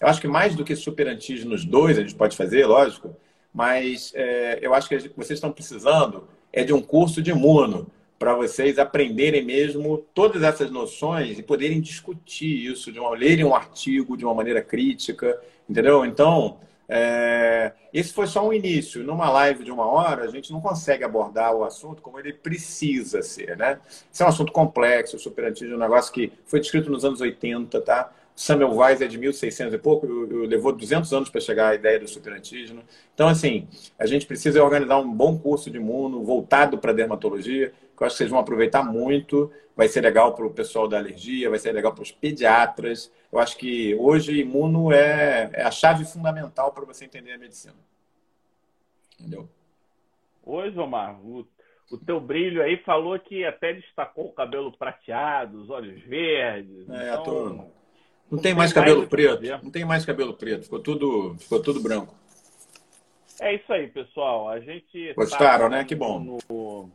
[0.00, 3.16] eu acho que mais do que super antígenos dois, a gente pode fazer, lógico,
[3.52, 8.32] mas é, eu acho que vocês estão precisando é de um curso de imuno para
[8.34, 14.16] vocês aprenderem mesmo todas essas noções e poderem discutir isso, de uma, lerem um artigo
[14.16, 16.04] de uma maneira crítica, entendeu?
[16.04, 16.58] Então,
[16.92, 19.04] é, esse foi só um início.
[19.04, 23.22] Numa live de uma hora, a gente não consegue abordar o assunto como ele precisa
[23.22, 23.78] ser, né?
[24.12, 27.80] Isso é um assunto complexo, super antigo, um negócio que foi descrito nos anos 80,
[27.82, 28.10] tá?
[28.34, 32.08] Samuel Weiss é de 1600 e pouco, levou 200 anos para chegar à ideia do
[32.08, 32.82] superantígeno.
[33.14, 33.68] Então, assim,
[33.98, 38.14] a gente precisa organizar um bom curso de imuno voltado para dermatologia, que eu acho
[38.14, 39.52] que vocês vão aproveitar muito.
[39.76, 43.12] Vai ser legal para o pessoal da alergia, vai ser legal para os pediatras.
[43.30, 47.74] Eu acho que hoje imuno é, é a chave fundamental para você entender a medicina.
[49.18, 49.50] Entendeu?
[50.42, 51.46] Hoje, Omar, o,
[51.90, 56.88] o teu brilho aí falou que até destacou o cabelo prateado, os olhos verdes.
[56.88, 57.22] É, então...
[57.22, 57.80] tô
[58.30, 59.42] não tem mais cabelo preto.
[59.62, 60.62] Não tem mais cabelo preto.
[60.62, 62.14] Ficou tudo, ficou tudo branco.
[63.40, 64.48] É isso aí, pessoal.
[64.48, 65.12] A gente.
[65.14, 65.84] Gostaram, tá né?
[65.84, 66.38] Que bom.
[66.48, 66.90] No...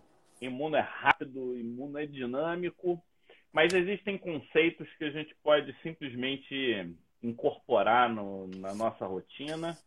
[0.46, 3.02] Imuno é rápido, imuno é dinâmico,
[3.52, 9.78] mas existem conceitos que a gente pode simplesmente incorporar no, na nossa rotina.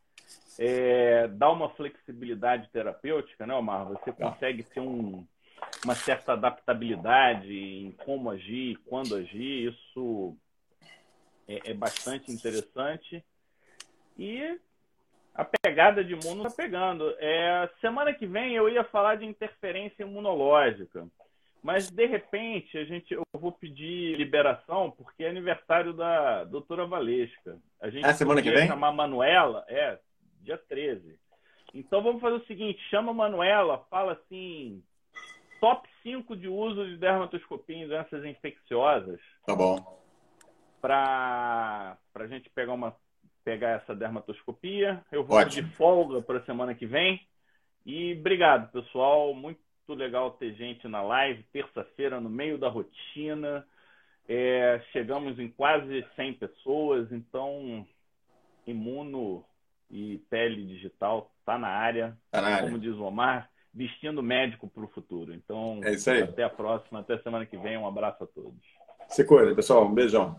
[0.58, 3.86] É, dá uma flexibilidade terapêutica, né, Omar?
[3.88, 5.26] Você consegue ter um,
[5.84, 9.72] uma certa adaptabilidade em como agir, quando agir.
[9.72, 10.36] Isso
[11.46, 13.24] é, é bastante interessante.
[14.18, 14.58] E
[15.38, 17.14] a pegada de imuno está pegando.
[17.20, 21.06] É, semana que vem eu ia falar de interferência imunológica,
[21.62, 27.56] mas de repente a gente, eu vou pedir liberação porque é aniversário da doutora Valesca.
[27.80, 28.66] A gente é semana que vem?
[28.66, 29.96] chamar Manuela, é,
[30.42, 31.16] dia 13.
[31.72, 34.82] Então vamos fazer o seguinte, chama a Manuela, fala assim,
[35.60, 39.20] top 5 de uso de dermatoscopia em doenças infecciosas.
[39.46, 39.96] Tá bom
[40.80, 42.96] para a gente pegar uma
[43.48, 45.02] pegar essa dermatoscopia.
[45.10, 45.66] Eu vou Ótimo.
[45.66, 47.18] de folga para a semana que vem.
[47.86, 49.32] E obrigado, pessoal.
[49.32, 53.66] Muito legal ter gente na live, terça-feira, no meio da rotina.
[54.28, 57.86] É, chegamos em quase 100 pessoas, então
[58.66, 59.42] imuno
[59.90, 62.14] e pele digital está na área.
[62.30, 62.78] Tá na como área.
[62.78, 65.32] diz o Omar, vestindo médico para o futuro.
[65.32, 67.78] Então, é até a próxima, até semana que vem.
[67.78, 68.60] Um abraço a todos.
[69.08, 69.86] Se cuida, pessoal.
[69.86, 70.38] Um beijão.